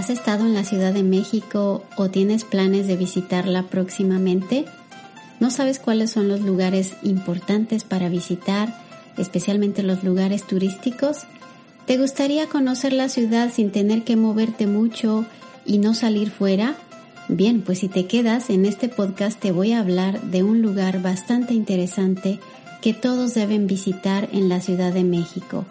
¿Has 0.00 0.08
estado 0.08 0.46
en 0.46 0.54
la 0.54 0.64
Ciudad 0.64 0.94
de 0.94 1.02
México 1.02 1.84
o 1.94 2.08
tienes 2.08 2.44
planes 2.44 2.86
de 2.86 2.96
visitarla 2.96 3.64
próximamente? 3.64 4.64
¿No 5.40 5.50
sabes 5.50 5.78
cuáles 5.78 6.10
son 6.10 6.26
los 6.26 6.40
lugares 6.40 6.94
importantes 7.02 7.84
para 7.84 8.08
visitar, 8.08 8.74
especialmente 9.18 9.82
los 9.82 10.02
lugares 10.02 10.46
turísticos? 10.46 11.24
¿Te 11.84 11.98
gustaría 11.98 12.46
conocer 12.46 12.94
la 12.94 13.10
ciudad 13.10 13.52
sin 13.52 13.72
tener 13.72 14.02
que 14.02 14.16
moverte 14.16 14.66
mucho 14.66 15.26
y 15.66 15.76
no 15.76 15.92
salir 15.92 16.30
fuera? 16.30 16.76
Bien, 17.28 17.60
pues 17.60 17.80
si 17.80 17.88
te 17.88 18.06
quedas 18.06 18.48
en 18.48 18.64
este 18.64 18.88
podcast 18.88 19.38
te 19.38 19.52
voy 19.52 19.72
a 19.72 19.80
hablar 19.80 20.22
de 20.22 20.42
un 20.42 20.62
lugar 20.62 21.02
bastante 21.02 21.52
interesante 21.52 22.40
que 22.80 22.94
todos 22.94 23.34
deben 23.34 23.66
visitar 23.66 24.30
en 24.32 24.48
la 24.48 24.62
Ciudad 24.62 24.94
de 24.94 25.04
México. 25.04 25.66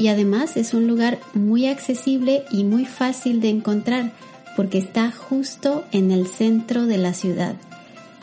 Y 0.00 0.08
además 0.08 0.56
es 0.56 0.72
un 0.72 0.86
lugar 0.86 1.18
muy 1.34 1.66
accesible 1.66 2.44
y 2.50 2.64
muy 2.64 2.86
fácil 2.86 3.42
de 3.42 3.50
encontrar 3.50 4.12
porque 4.56 4.78
está 4.78 5.12
justo 5.12 5.84
en 5.92 6.10
el 6.10 6.26
centro 6.26 6.86
de 6.86 6.96
la 6.96 7.12
ciudad. 7.12 7.54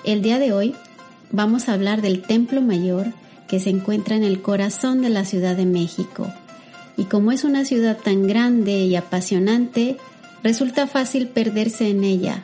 El 0.03 0.23
día 0.23 0.40
de 0.40 0.53
hoy 0.53 0.73
vamos 1.30 1.70
a 1.70 1.73
hablar 1.73 2.02
del 2.02 2.23
Templo 2.23 2.63
Mayor 2.63 3.13
que 3.48 3.59
se 3.59 3.70
encuentra 3.70 4.16
en 4.16 4.23
el 4.23 4.41
corazón 4.41 5.03
de 5.03 5.09
la 5.09 5.23
Ciudad 5.23 5.55
de 5.55 5.67
México. 5.67 6.34
Y 6.98 7.03
como 7.03 7.31
es 7.31 7.44
una 7.44 7.63
ciudad 7.63 7.95
tan 7.95 8.25
grande 8.25 8.80
y 8.80 8.95
apasionante, 8.95 9.98
resulta 10.41 10.88
fácil 10.88 11.28
perderse 11.28 11.91
en 11.91 12.03
ella, 12.03 12.44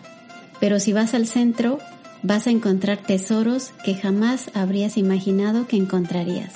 pero 0.60 0.80
si 0.80 0.94
vas 0.94 1.16
al 1.16 1.26
centro, 1.26 1.80
vas 2.22 2.46
a 2.46 2.52
encontrar 2.52 3.00
tesoros 3.00 3.72
que 3.84 3.96
jamás 3.96 4.52
habrías 4.54 4.96
imaginado 4.96 5.66
que 5.66 5.78
encontrarías. 5.78 6.54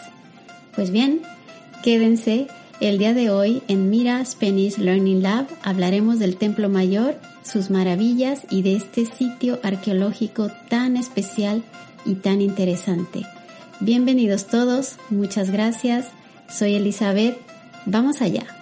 Pues 0.76 0.92
bien, 0.92 1.24
quédense. 1.82 2.48
El 2.80 3.00
día 3.00 3.16
de 3.16 3.32
hoy 3.32 3.64
en 3.68 3.90
Mira 3.90 4.24
Spanish 4.24 4.78
Learning 4.78 5.24
Lab 5.24 5.48
hablaremos 5.64 6.20
del 6.20 6.38
Templo 6.38 6.70
Mayor, 6.70 7.16
sus 7.42 7.72
maravillas 7.72 8.44
y 8.52 8.62
de 8.62 8.76
este 8.76 9.08
sitio 9.08 9.60
arqueológico 9.64 10.52
tan 10.70 10.96
especial 10.96 11.64
y 12.06 12.16
tan 12.16 12.40
interesante. 12.40 13.24
Bienvenidos 13.80 14.46
todos, 14.46 14.98
muchas 15.10 15.50
gracias. 15.50 16.10
Soy 16.50 16.76
Elizabeth. 16.76 17.38
Vamos 17.88 18.22
allá. 18.22 18.57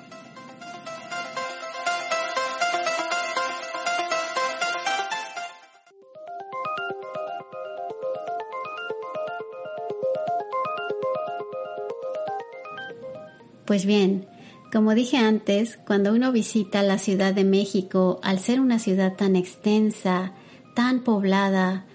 Pues 13.66 13.86
bien, 13.86 14.28
como 14.72 14.94
dije 14.94 15.18
antes, 15.18 15.78
cuando 15.88 16.14
uno 16.14 16.32
visita 16.32 16.84
la 16.84 16.98
Ciudad 16.98 17.34
de 17.34 17.44
México, 17.44 18.20
al 18.24 18.40
ser 18.40 18.60
una 18.60 18.78
ciudad 18.78 19.16
tan 19.16 19.36
extensa, 19.36 20.34
tan 20.76 21.04
poblada 21.04 21.86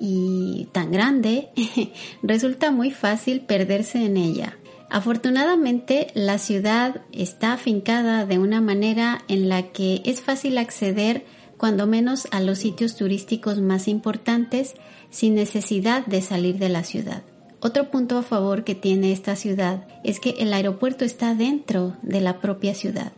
y 0.00 0.68
tan 0.72 0.90
grande, 0.90 1.48
resulta 2.22 2.70
muy 2.70 2.92
fácil 2.92 3.40
perderse 3.42 4.04
en 4.04 4.16
ella. 4.16 4.56
Afortunadamente, 4.88 6.06
la 6.14 6.38
ciudad 6.38 7.02
está 7.12 7.52
afincada 7.52 8.24
de 8.24 8.38
una 8.38 8.62
manera 8.62 9.22
en 9.28 9.48
la 9.50 9.64
que 9.64 10.00
es 10.04 10.22
fácil 10.22 10.56
acceder 10.56 11.26
cuando 11.58 11.86
menos 11.86 12.28
a 12.30 12.40
los 12.40 12.58
sitios 12.58 12.96
turísticos 12.96 13.60
más 13.60 13.88
importantes 13.88 14.74
sin 15.10 15.34
necesidad 15.34 16.06
de 16.06 16.22
salir 16.22 16.58
de 16.58 16.70
la 16.70 16.84
ciudad. 16.84 17.22
Otro 17.60 17.90
punto 17.90 18.18
a 18.18 18.22
favor 18.22 18.64
que 18.64 18.74
tiene 18.74 19.12
esta 19.12 19.34
ciudad 19.34 19.86
es 20.04 20.20
que 20.20 20.30
el 20.38 20.52
aeropuerto 20.52 21.04
está 21.04 21.34
dentro 21.34 21.96
de 22.02 22.20
la 22.20 22.40
propia 22.40 22.74
ciudad. 22.74 23.12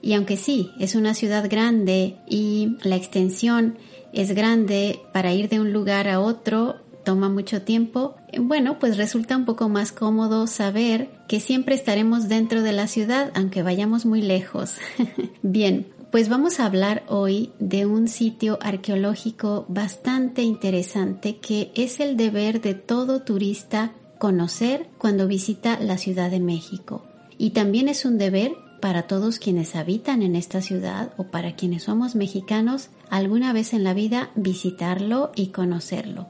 Y 0.00 0.14
aunque 0.14 0.36
sí, 0.36 0.70
es 0.78 0.94
una 0.94 1.14
ciudad 1.14 1.48
grande 1.48 2.16
y 2.28 2.76
la 2.82 2.96
extensión 2.96 3.78
es 4.12 4.32
grande 4.34 5.00
para 5.12 5.32
ir 5.32 5.48
de 5.48 5.60
un 5.60 5.72
lugar 5.72 6.08
a 6.08 6.20
otro, 6.20 6.76
toma 7.04 7.28
mucho 7.28 7.62
tiempo, 7.62 8.16
bueno, 8.38 8.78
pues 8.78 8.96
resulta 8.96 9.36
un 9.36 9.44
poco 9.44 9.68
más 9.68 9.92
cómodo 9.92 10.46
saber 10.46 11.10
que 11.28 11.40
siempre 11.40 11.74
estaremos 11.74 12.28
dentro 12.28 12.62
de 12.62 12.72
la 12.72 12.86
ciudad, 12.86 13.30
aunque 13.34 13.62
vayamos 13.62 14.06
muy 14.06 14.22
lejos. 14.22 14.76
Bien, 15.42 15.86
pues 16.14 16.28
vamos 16.28 16.60
a 16.60 16.66
hablar 16.66 17.02
hoy 17.08 17.50
de 17.58 17.86
un 17.86 18.06
sitio 18.06 18.56
arqueológico 18.62 19.64
bastante 19.66 20.42
interesante 20.42 21.38
que 21.38 21.72
es 21.74 21.98
el 21.98 22.16
deber 22.16 22.60
de 22.60 22.74
todo 22.74 23.22
turista 23.22 23.90
conocer 24.20 24.86
cuando 24.96 25.26
visita 25.26 25.76
la 25.80 25.98
Ciudad 25.98 26.30
de 26.30 26.38
México. 26.38 27.04
Y 27.36 27.50
también 27.50 27.88
es 27.88 28.04
un 28.04 28.16
deber 28.16 28.52
para 28.80 29.08
todos 29.08 29.40
quienes 29.40 29.74
habitan 29.74 30.22
en 30.22 30.36
esta 30.36 30.62
ciudad 30.62 31.12
o 31.16 31.32
para 31.32 31.56
quienes 31.56 31.82
somos 31.82 32.14
mexicanos 32.14 32.90
alguna 33.10 33.52
vez 33.52 33.72
en 33.72 33.82
la 33.82 33.92
vida 33.92 34.30
visitarlo 34.36 35.32
y 35.34 35.48
conocerlo. 35.48 36.28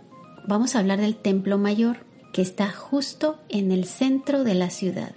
Vamos 0.48 0.76
a 0.76 0.78
hablar 0.78 0.98
del 0.98 1.16
Templo 1.16 1.58
Mayor 1.58 2.06
que 2.32 2.40
está 2.40 2.70
justo 2.70 3.36
en 3.50 3.70
el 3.70 3.84
centro 3.84 4.44
de 4.44 4.54
la 4.54 4.70
ciudad 4.70 5.14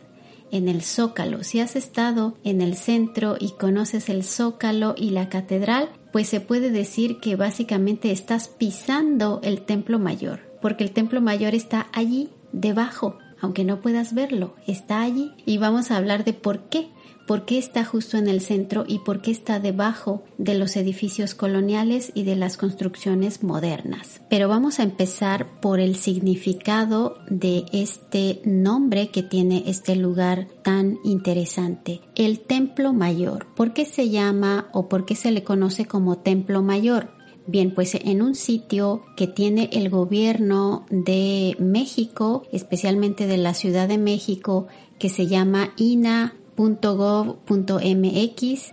en 0.52 0.68
el 0.70 0.82
Zócalo. 0.82 1.44
Si 1.44 1.60
has 1.60 1.76
estado 1.76 2.36
en 2.44 2.62
el 2.62 2.76
centro 2.76 3.36
y 3.40 3.52
conoces 3.52 4.10
el 4.10 4.24
Zócalo 4.24 4.96
y 4.98 5.12
la 5.12 5.30
catedral, 5.30 5.90
pues 6.12 6.28
se 6.28 6.40
puede 6.40 6.72
decir 6.72 7.20
que 7.20 7.36
básicamente 7.36 8.12
estás 8.12 8.48
pisando 8.48 9.40
el 9.44 9.62
Templo 9.62 10.00
Mayor, 10.00 10.40
porque 10.62 10.84
el 10.84 10.92
Templo 10.92 11.22
Mayor 11.22 11.56
está 11.56 11.88
allí 11.94 12.30
debajo, 12.52 13.18
aunque 13.42 13.64
no 13.64 13.82
puedas 13.82 14.14
verlo, 14.14 14.56
está 14.68 15.02
allí 15.02 15.32
y 15.46 15.58
vamos 15.58 15.92
a 15.92 15.98
hablar 15.98 16.24
de 16.24 16.34
por 16.34 16.70
qué 16.70 16.90
por 17.28 17.46
qué 17.46 17.60
está 17.60 17.84
justo 17.84 18.18
en 18.18 18.28
el 18.28 18.42
centro 18.42 18.86
y 18.88 19.00
por 19.00 19.22
qué 19.22 19.30
está 19.32 19.60
debajo 19.60 20.24
de 20.38 20.58
los 20.58 20.76
edificios 20.78 21.36
coloniales 21.36 22.12
y 22.16 22.24
de 22.24 22.38
las 22.38 22.58
construcciones 22.58 23.44
modernas. 23.44 24.22
Pero 24.30 24.48
vamos 24.48 24.80
a 24.80 24.84
empezar 24.84 25.60
por 25.60 25.80
el 25.80 25.98
significado 25.98 27.20
de 27.30 27.66
este 27.74 28.42
nombre 28.46 29.10
que 29.10 29.24
tiene 29.24 29.66
este 29.68 29.96
lugar 29.96 30.48
tan 30.64 30.98
interesante, 31.04 32.00
el 32.16 32.40
Templo 32.40 32.94
Mayor. 32.94 33.46
¿Por 33.56 33.74
qué 33.74 33.86
se 33.86 34.10
llama 34.10 34.70
o 34.72 34.88
por 34.88 35.06
qué 35.06 35.16
se 35.16 35.32
le 35.32 35.44
conoce 35.44 35.86
como 35.86 36.20
Templo 36.20 36.64
Mayor? 36.64 37.17
Bien, 37.48 37.74
pues 37.74 37.96
en 37.96 38.22
un 38.22 38.36
sitio 38.36 39.04
que 39.16 39.26
tiene 39.26 39.70
el 39.72 39.90
gobierno 39.90 40.86
de 40.90 41.56
México, 41.60 42.44
especialmente 42.52 43.26
de 43.26 43.38
la 43.38 43.54
Ciudad 43.54 43.88
de 43.88 43.98
México, 43.98 44.68
que 45.00 45.08
se 45.10 45.28
llama 45.28 45.74
INA 45.78 46.36
.gov.mx. 46.58 47.72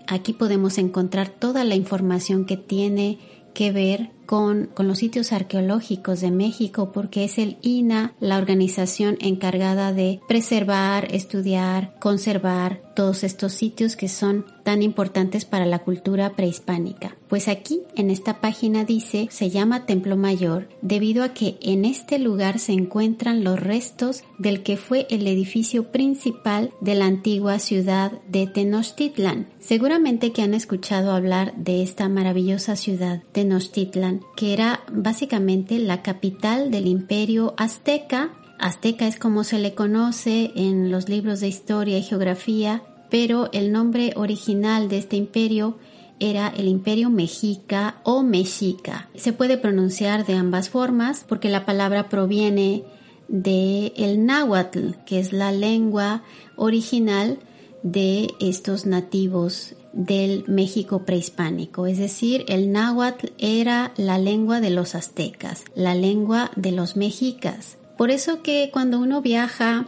Aquí 0.06 0.32
podemos 0.32 0.78
encontrar 0.78 1.28
toda 1.28 1.64
la 1.64 1.74
información 1.74 2.46
que 2.46 2.56
tiene 2.56 3.18
que 3.52 3.72
ver 3.72 4.10
con, 4.26 4.70
los 4.78 4.98
sitios 4.98 5.32
arqueológicos 5.32 6.20
de 6.20 6.30
México 6.30 6.92
porque 6.92 7.24
es 7.24 7.38
el 7.38 7.56
INA 7.62 8.14
la 8.20 8.38
organización 8.38 9.16
encargada 9.20 9.92
de 9.92 10.20
preservar, 10.28 11.08
estudiar, 11.10 11.94
conservar 12.00 12.82
todos 12.94 13.24
estos 13.24 13.52
sitios 13.52 13.96
que 13.96 14.08
son 14.08 14.44
tan 14.62 14.82
importantes 14.82 15.44
para 15.44 15.66
la 15.66 15.80
cultura 15.80 16.34
prehispánica. 16.36 17.16
Pues 17.28 17.48
aquí 17.48 17.82
en 17.96 18.10
esta 18.10 18.40
página 18.40 18.84
dice 18.84 19.28
se 19.30 19.50
llama 19.50 19.84
Templo 19.86 20.16
Mayor 20.16 20.68
debido 20.80 21.24
a 21.24 21.34
que 21.34 21.58
en 21.60 21.84
este 21.84 22.18
lugar 22.18 22.58
se 22.58 22.72
encuentran 22.72 23.44
los 23.44 23.58
restos 23.58 24.22
del 24.38 24.62
que 24.62 24.76
fue 24.76 25.06
el 25.10 25.26
edificio 25.26 25.91
principal 25.91 26.70
de 26.80 26.94
la 26.94 27.06
antigua 27.06 27.58
ciudad 27.58 28.12
de 28.28 28.46
Tenochtitlan. 28.46 29.48
Seguramente 29.58 30.32
que 30.32 30.42
han 30.42 30.54
escuchado 30.54 31.12
hablar 31.12 31.54
de 31.56 31.82
esta 31.82 32.08
maravillosa 32.08 32.76
ciudad 32.76 33.22
Tenochtitlan, 33.32 34.13
que 34.36 34.52
era 34.52 34.80
básicamente 34.92 35.78
la 35.78 36.02
capital 36.02 36.70
del 36.70 36.86
imperio 36.86 37.54
azteca 37.56 38.33
Azteca 38.59 39.06
es 39.06 39.18
como 39.18 39.44
se 39.44 39.59
le 39.59 39.74
conoce 39.74 40.53
en 40.54 40.91
los 40.91 41.09
libros 41.09 41.41
de 41.41 41.48
historia 41.48 41.98
y 41.98 42.03
geografía 42.03 42.83
pero 43.10 43.48
el 43.53 43.71
nombre 43.71 44.12
original 44.16 44.89
de 44.89 44.98
este 44.98 45.16
imperio 45.16 45.78
era 46.18 46.48
el 46.48 46.66
imperio 46.66 47.10
mexica 47.10 48.00
o 48.03 48.22
mexica. 48.22 49.09
Se 49.15 49.33
puede 49.33 49.56
pronunciar 49.59 50.27
de 50.27 50.34
ambas 50.34 50.68
formas 50.68 51.24
porque 51.28 51.48
la 51.48 51.65
palabra 51.65 52.09
proviene 52.09 52.84
de 53.28 53.92
el 53.97 54.27
náhuatl, 54.27 54.94
que 55.06 55.21
es 55.21 55.33
la 55.33 55.53
lengua 55.53 56.22
original 56.56 57.39
de 57.83 58.34
estos 58.41 58.86
nativos 58.86 59.74
del 59.94 60.44
México 60.48 61.04
prehispánico, 61.04 61.86
es 61.86 61.98
decir, 61.98 62.44
el 62.48 62.72
náhuatl 62.72 63.28
era 63.38 63.92
la 63.96 64.18
lengua 64.18 64.60
de 64.60 64.70
los 64.70 64.94
aztecas, 64.94 65.64
la 65.74 65.94
lengua 65.94 66.50
de 66.56 66.72
los 66.72 66.96
mexicas. 66.96 67.78
Por 67.96 68.10
eso 68.10 68.42
que 68.42 68.70
cuando 68.72 68.98
uno 68.98 69.22
viaja 69.22 69.86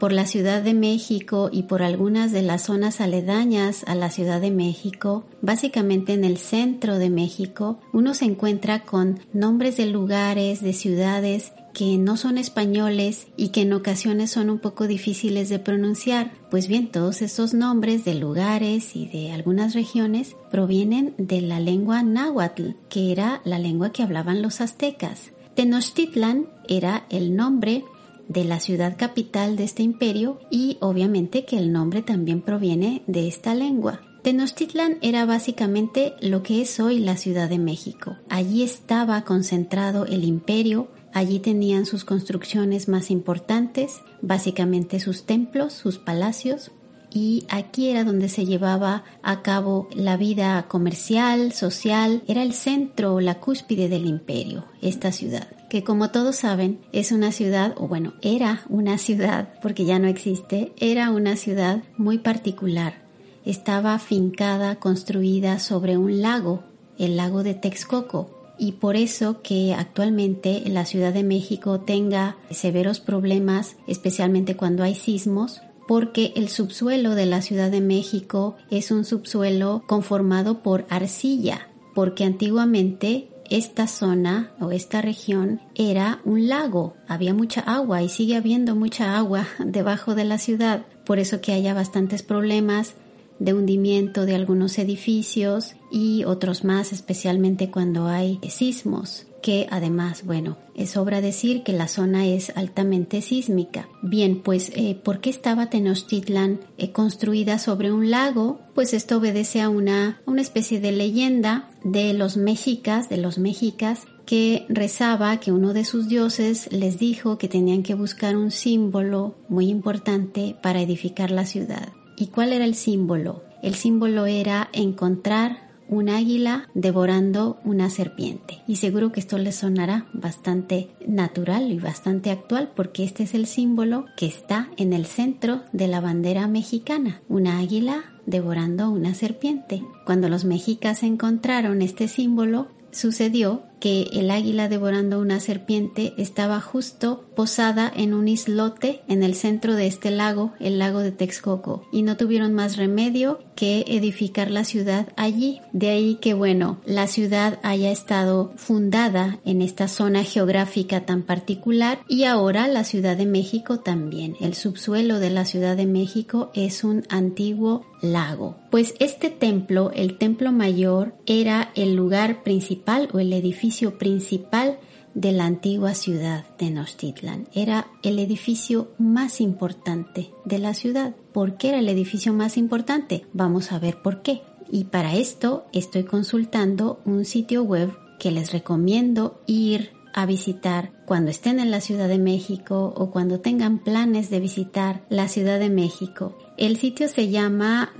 por 0.00 0.12
la 0.12 0.26
Ciudad 0.26 0.60
de 0.60 0.74
México 0.74 1.48
y 1.52 1.62
por 1.62 1.82
algunas 1.82 2.32
de 2.32 2.42
las 2.42 2.62
zonas 2.62 3.00
aledañas 3.00 3.84
a 3.86 3.94
la 3.94 4.10
Ciudad 4.10 4.40
de 4.40 4.50
México, 4.50 5.24
básicamente 5.40 6.12
en 6.12 6.24
el 6.24 6.36
centro 6.36 6.98
de 6.98 7.10
México, 7.10 7.78
uno 7.92 8.12
se 8.12 8.24
encuentra 8.24 8.80
con 8.80 9.20
nombres 9.32 9.76
de 9.76 9.86
lugares, 9.86 10.62
de 10.62 10.72
ciudades 10.72 11.52
que 11.74 11.98
no 11.98 12.16
son 12.16 12.38
españoles 12.38 13.26
y 13.36 13.48
que 13.48 13.62
en 13.62 13.74
ocasiones 13.74 14.30
son 14.30 14.48
un 14.48 14.58
poco 14.58 14.86
difíciles 14.86 15.50
de 15.50 15.58
pronunciar. 15.58 16.32
Pues 16.50 16.68
bien, 16.68 16.90
todos 16.90 17.20
estos 17.20 17.52
nombres 17.52 18.04
de 18.04 18.14
lugares 18.14 18.96
y 18.96 19.06
de 19.06 19.32
algunas 19.32 19.74
regiones 19.74 20.36
provienen 20.50 21.14
de 21.18 21.42
la 21.42 21.60
lengua 21.60 22.02
náhuatl, 22.02 22.70
que 22.88 23.12
era 23.12 23.42
la 23.44 23.58
lengua 23.58 23.92
que 23.92 24.02
hablaban 24.02 24.40
los 24.40 24.62
aztecas. 24.62 25.32
Tenochtitlan 25.54 26.46
era 26.68 27.04
el 27.10 27.36
nombre 27.36 27.84
de 28.28 28.44
la 28.44 28.60
ciudad 28.60 28.96
capital 28.96 29.56
de 29.56 29.64
este 29.64 29.82
imperio 29.82 30.40
y 30.50 30.78
obviamente 30.80 31.44
que 31.44 31.58
el 31.58 31.72
nombre 31.72 32.02
también 32.02 32.40
proviene 32.40 33.02
de 33.06 33.28
esta 33.28 33.54
lengua. 33.54 34.00
Tenochtitlan 34.22 34.96
era 35.02 35.26
básicamente 35.26 36.14
lo 36.22 36.42
que 36.42 36.62
es 36.62 36.80
hoy 36.80 36.98
la 36.98 37.18
Ciudad 37.18 37.46
de 37.46 37.58
México. 37.58 38.16
Allí 38.30 38.62
estaba 38.62 39.22
concentrado 39.22 40.06
el 40.06 40.24
imperio, 40.24 40.88
allí 41.14 41.38
tenían 41.38 41.86
sus 41.86 42.04
construcciones 42.04 42.88
más 42.88 43.10
importantes, 43.10 44.00
básicamente 44.20 45.00
sus 45.00 45.24
templos, 45.24 45.72
sus 45.72 45.98
palacios, 45.98 46.72
y 47.10 47.44
aquí 47.48 47.90
era 47.90 48.02
donde 48.02 48.28
se 48.28 48.44
llevaba 48.44 49.04
a 49.22 49.42
cabo 49.42 49.88
la 49.94 50.16
vida 50.16 50.66
comercial, 50.66 51.52
social, 51.52 52.24
era 52.26 52.42
el 52.42 52.52
centro, 52.52 53.20
la 53.20 53.38
cúspide 53.38 53.88
del 53.88 54.06
imperio, 54.06 54.64
esta 54.82 55.12
ciudad, 55.12 55.46
que 55.70 55.84
como 55.84 56.10
todos 56.10 56.34
saben 56.34 56.80
es 56.92 57.12
una 57.12 57.30
ciudad, 57.30 57.74
o 57.76 57.86
bueno, 57.86 58.14
era 58.20 58.64
una 58.68 58.98
ciudad, 58.98 59.54
porque 59.62 59.84
ya 59.84 60.00
no 60.00 60.08
existe, 60.08 60.72
era 60.78 61.10
una 61.12 61.36
ciudad 61.36 61.84
muy 61.96 62.18
particular, 62.18 63.04
estaba 63.44 64.00
fincada, 64.00 64.76
construida 64.80 65.60
sobre 65.60 65.96
un 65.96 66.20
lago, 66.20 66.64
el 66.98 67.16
lago 67.16 67.44
de 67.44 67.54
Texcoco, 67.54 68.33
y 68.58 68.72
por 68.72 68.96
eso 68.96 69.42
que 69.42 69.74
actualmente 69.74 70.62
la 70.66 70.84
Ciudad 70.84 71.12
de 71.12 71.24
México 71.24 71.80
tenga 71.80 72.36
severos 72.50 73.00
problemas, 73.00 73.76
especialmente 73.86 74.56
cuando 74.56 74.82
hay 74.82 74.94
sismos, 74.94 75.60
porque 75.86 76.32
el 76.36 76.48
subsuelo 76.48 77.14
de 77.14 77.26
la 77.26 77.42
Ciudad 77.42 77.70
de 77.70 77.80
México 77.80 78.56
es 78.70 78.90
un 78.90 79.04
subsuelo 79.04 79.82
conformado 79.86 80.62
por 80.62 80.86
arcilla, 80.88 81.68
porque 81.94 82.24
antiguamente 82.24 83.28
esta 83.50 83.86
zona 83.86 84.52
o 84.60 84.72
esta 84.72 85.02
región 85.02 85.60
era 85.74 86.20
un 86.24 86.48
lago, 86.48 86.94
había 87.06 87.34
mucha 87.34 87.60
agua 87.60 88.02
y 88.02 88.08
sigue 88.08 88.36
habiendo 88.36 88.74
mucha 88.74 89.16
agua 89.16 89.46
debajo 89.64 90.14
de 90.14 90.24
la 90.24 90.38
ciudad, 90.38 90.86
por 91.04 91.18
eso 91.18 91.40
que 91.40 91.52
haya 91.52 91.74
bastantes 91.74 92.22
problemas 92.22 92.94
de 93.38 93.52
hundimiento 93.52 94.26
de 94.26 94.34
algunos 94.36 94.78
edificios 94.78 95.74
y 95.94 96.24
otros 96.24 96.64
más, 96.64 96.92
especialmente 96.92 97.70
cuando 97.70 98.08
hay 98.08 98.40
sismos 98.48 99.26
que 99.44 99.68
además, 99.70 100.24
bueno, 100.24 100.56
es 100.74 100.92
sobra 100.92 101.20
decir 101.20 101.62
que 101.62 101.74
la 101.74 101.86
zona 101.86 102.26
es 102.26 102.50
altamente 102.56 103.20
sísmica. 103.20 103.88
Bien, 104.02 104.40
pues, 104.42 104.72
eh, 104.74 104.98
¿por 105.04 105.20
qué 105.20 105.28
estaba 105.28 105.68
Tenochtitlan 105.68 106.60
eh, 106.78 106.92
construida 106.92 107.58
sobre 107.58 107.92
un 107.92 108.10
lago? 108.10 108.58
Pues 108.74 108.94
esto 108.94 109.18
obedece 109.18 109.60
a 109.60 109.68
una, 109.68 110.20
una 110.24 110.40
especie 110.40 110.80
de 110.80 110.92
leyenda 110.92 111.68
de 111.84 112.14
los 112.14 112.38
mexicas, 112.38 113.10
de 113.10 113.18
los 113.18 113.38
mexicas, 113.38 114.00
que 114.24 114.64
rezaba 114.70 115.38
que 115.38 115.52
uno 115.52 115.74
de 115.74 115.84
sus 115.84 116.08
dioses 116.08 116.72
les 116.72 116.98
dijo 116.98 117.36
que 117.36 117.46
tenían 117.46 117.82
que 117.82 117.94
buscar 117.94 118.36
un 118.36 118.50
símbolo 118.50 119.36
muy 119.48 119.68
importante 119.68 120.56
para 120.62 120.80
edificar 120.80 121.30
la 121.30 121.44
ciudad. 121.44 121.92
¿Y 122.16 122.28
cuál 122.28 122.52
era 122.52 122.64
el 122.64 122.74
símbolo? 122.74 123.44
El 123.62 123.74
símbolo 123.74 124.24
era 124.24 124.70
encontrar 124.72 125.64
un 125.94 126.08
águila 126.08 126.68
devorando 126.74 127.58
una 127.64 127.88
serpiente. 127.90 128.62
Y 128.66 128.76
seguro 128.76 129.12
que 129.12 129.20
esto 129.20 129.38
les 129.38 129.56
sonará 129.56 130.06
bastante 130.12 130.90
natural 131.06 131.70
y 131.70 131.78
bastante 131.78 132.30
actual 132.30 132.72
porque 132.74 133.04
este 133.04 133.22
es 133.22 133.34
el 133.34 133.46
símbolo 133.46 134.06
que 134.16 134.26
está 134.26 134.68
en 134.76 134.92
el 134.92 135.06
centro 135.06 135.62
de 135.72 135.88
la 135.88 136.00
bandera 136.00 136.48
mexicana, 136.48 137.22
una 137.28 137.58
águila 137.58 138.04
devorando 138.26 138.90
una 138.90 139.14
serpiente. 139.14 139.84
Cuando 140.04 140.28
los 140.28 140.44
mexicas 140.44 141.02
encontraron 141.02 141.82
este 141.82 142.08
símbolo, 142.08 142.68
sucedió 142.90 143.62
que 143.84 144.08
el 144.14 144.30
águila 144.30 144.70
devorando 144.70 145.20
una 145.20 145.40
serpiente 145.40 146.14
estaba 146.16 146.58
justo 146.62 147.26
posada 147.36 147.92
en 147.94 148.14
un 148.14 148.28
islote 148.28 149.02
en 149.08 149.22
el 149.22 149.34
centro 149.34 149.74
de 149.74 149.86
este 149.86 150.10
lago, 150.10 150.54
el 150.58 150.78
lago 150.78 151.00
de 151.00 151.12
Texcoco, 151.12 151.86
y 151.92 152.00
no 152.00 152.16
tuvieron 152.16 152.54
más 152.54 152.78
remedio 152.78 153.40
que 153.56 153.84
edificar 153.86 154.50
la 154.50 154.64
ciudad 154.64 155.08
allí. 155.16 155.60
De 155.74 155.90
ahí 155.90 156.14
que, 156.14 156.32
bueno, 156.32 156.80
la 156.86 157.06
ciudad 157.08 157.58
haya 157.62 157.90
estado 157.90 158.54
fundada 158.56 159.38
en 159.44 159.60
esta 159.60 159.86
zona 159.86 160.24
geográfica 160.24 161.04
tan 161.04 161.22
particular 161.22 162.00
y 162.08 162.24
ahora 162.24 162.66
la 162.68 162.84
Ciudad 162.84 163.18
de 163.18 163.26
México 163.26 163.80
también. 163.80 164.34
El 164.40 164.54
subsuelo 164.54 165.18
de 165.18 165.28
la 165.28 165.44
Ciudad 165.44 165.76
de 165.76 165.86
México 165.86 166.50
es 166.54 166.84
un 166.84 167.04
antiguo 167.10 167.84
lago. 168.00 168.56
Pues 168.70 168.94
este 168.98 169.30
templo, 169.30 169.90
el 169.94 170.18
templo 170.18 170.52
mayor, 170.52 171.14
era 171.26 171.70
el 171.74 171.94
lugar 171.94 172.42
principal 172.42 173.08
o 173.12 173.20
el 173.20 173.32
edificio 173.32 173.73
principal 173.98 174.78
de 175.14 175.32
la 175.32 175.46
antigua 175.46 175.94
ciudad 175.94 176.44
de 176.44 176.66
Tenochtitlan. 176.68 177.48
Era 177.54 177.86
el 178.02 178.18
edificio 178.18 178.92
más 178.98 179.40
importante 179.40 180.30
de 180.44 180.58
la 180.58 180.74
ciudad. 180.74 181.14
¿Por 181.32 181.56
qué 181.56 181.70
era 181.70 181.78
el 181.78 181.88
edificio 181.88 182.32
más 182.32 182.56
importante? 182.56 183.26
Vamos 183.32 183.72
a 183.72 183.78
ver 183.78 184.02
por 184.02 184.22
qué. 184.22 184.42
Y 184.70 184.84
para 184.84 185.14
esto 185.14 185.66
estoy 185.72 186.04
consultando 186.04 187.00
un 187.04 187.24
sitio 187.24 187.62
web 187.62 187.92
que 188.18 188.30
les 188.30 188.52
recomiendo 188.52 189.40
ir 189.46 189.92
a 190.14 190.26
visitar 190.26 190.92
cuando 191.06 191.30
estén 191.30 191.58
en 191.58 191.70
la 191.70 191.80
Ciudad 191.80 192.08
de 192.08 192.18
México 192.18 192.94
o 192.96 193.10
cuando 193.10 193.40
tengan 193.40 193.80
planes 193.80 194.30
de 194.30 194.40
visitar 194.40 195.02
la 195.08 195.28
Ciudad 195.28 195.58
de 195.58 195.70
México. 195.70 196.38
El 196.56 196.76
sitio 196.76 197.08
se 197.08 197.30
llama 197.30 197.92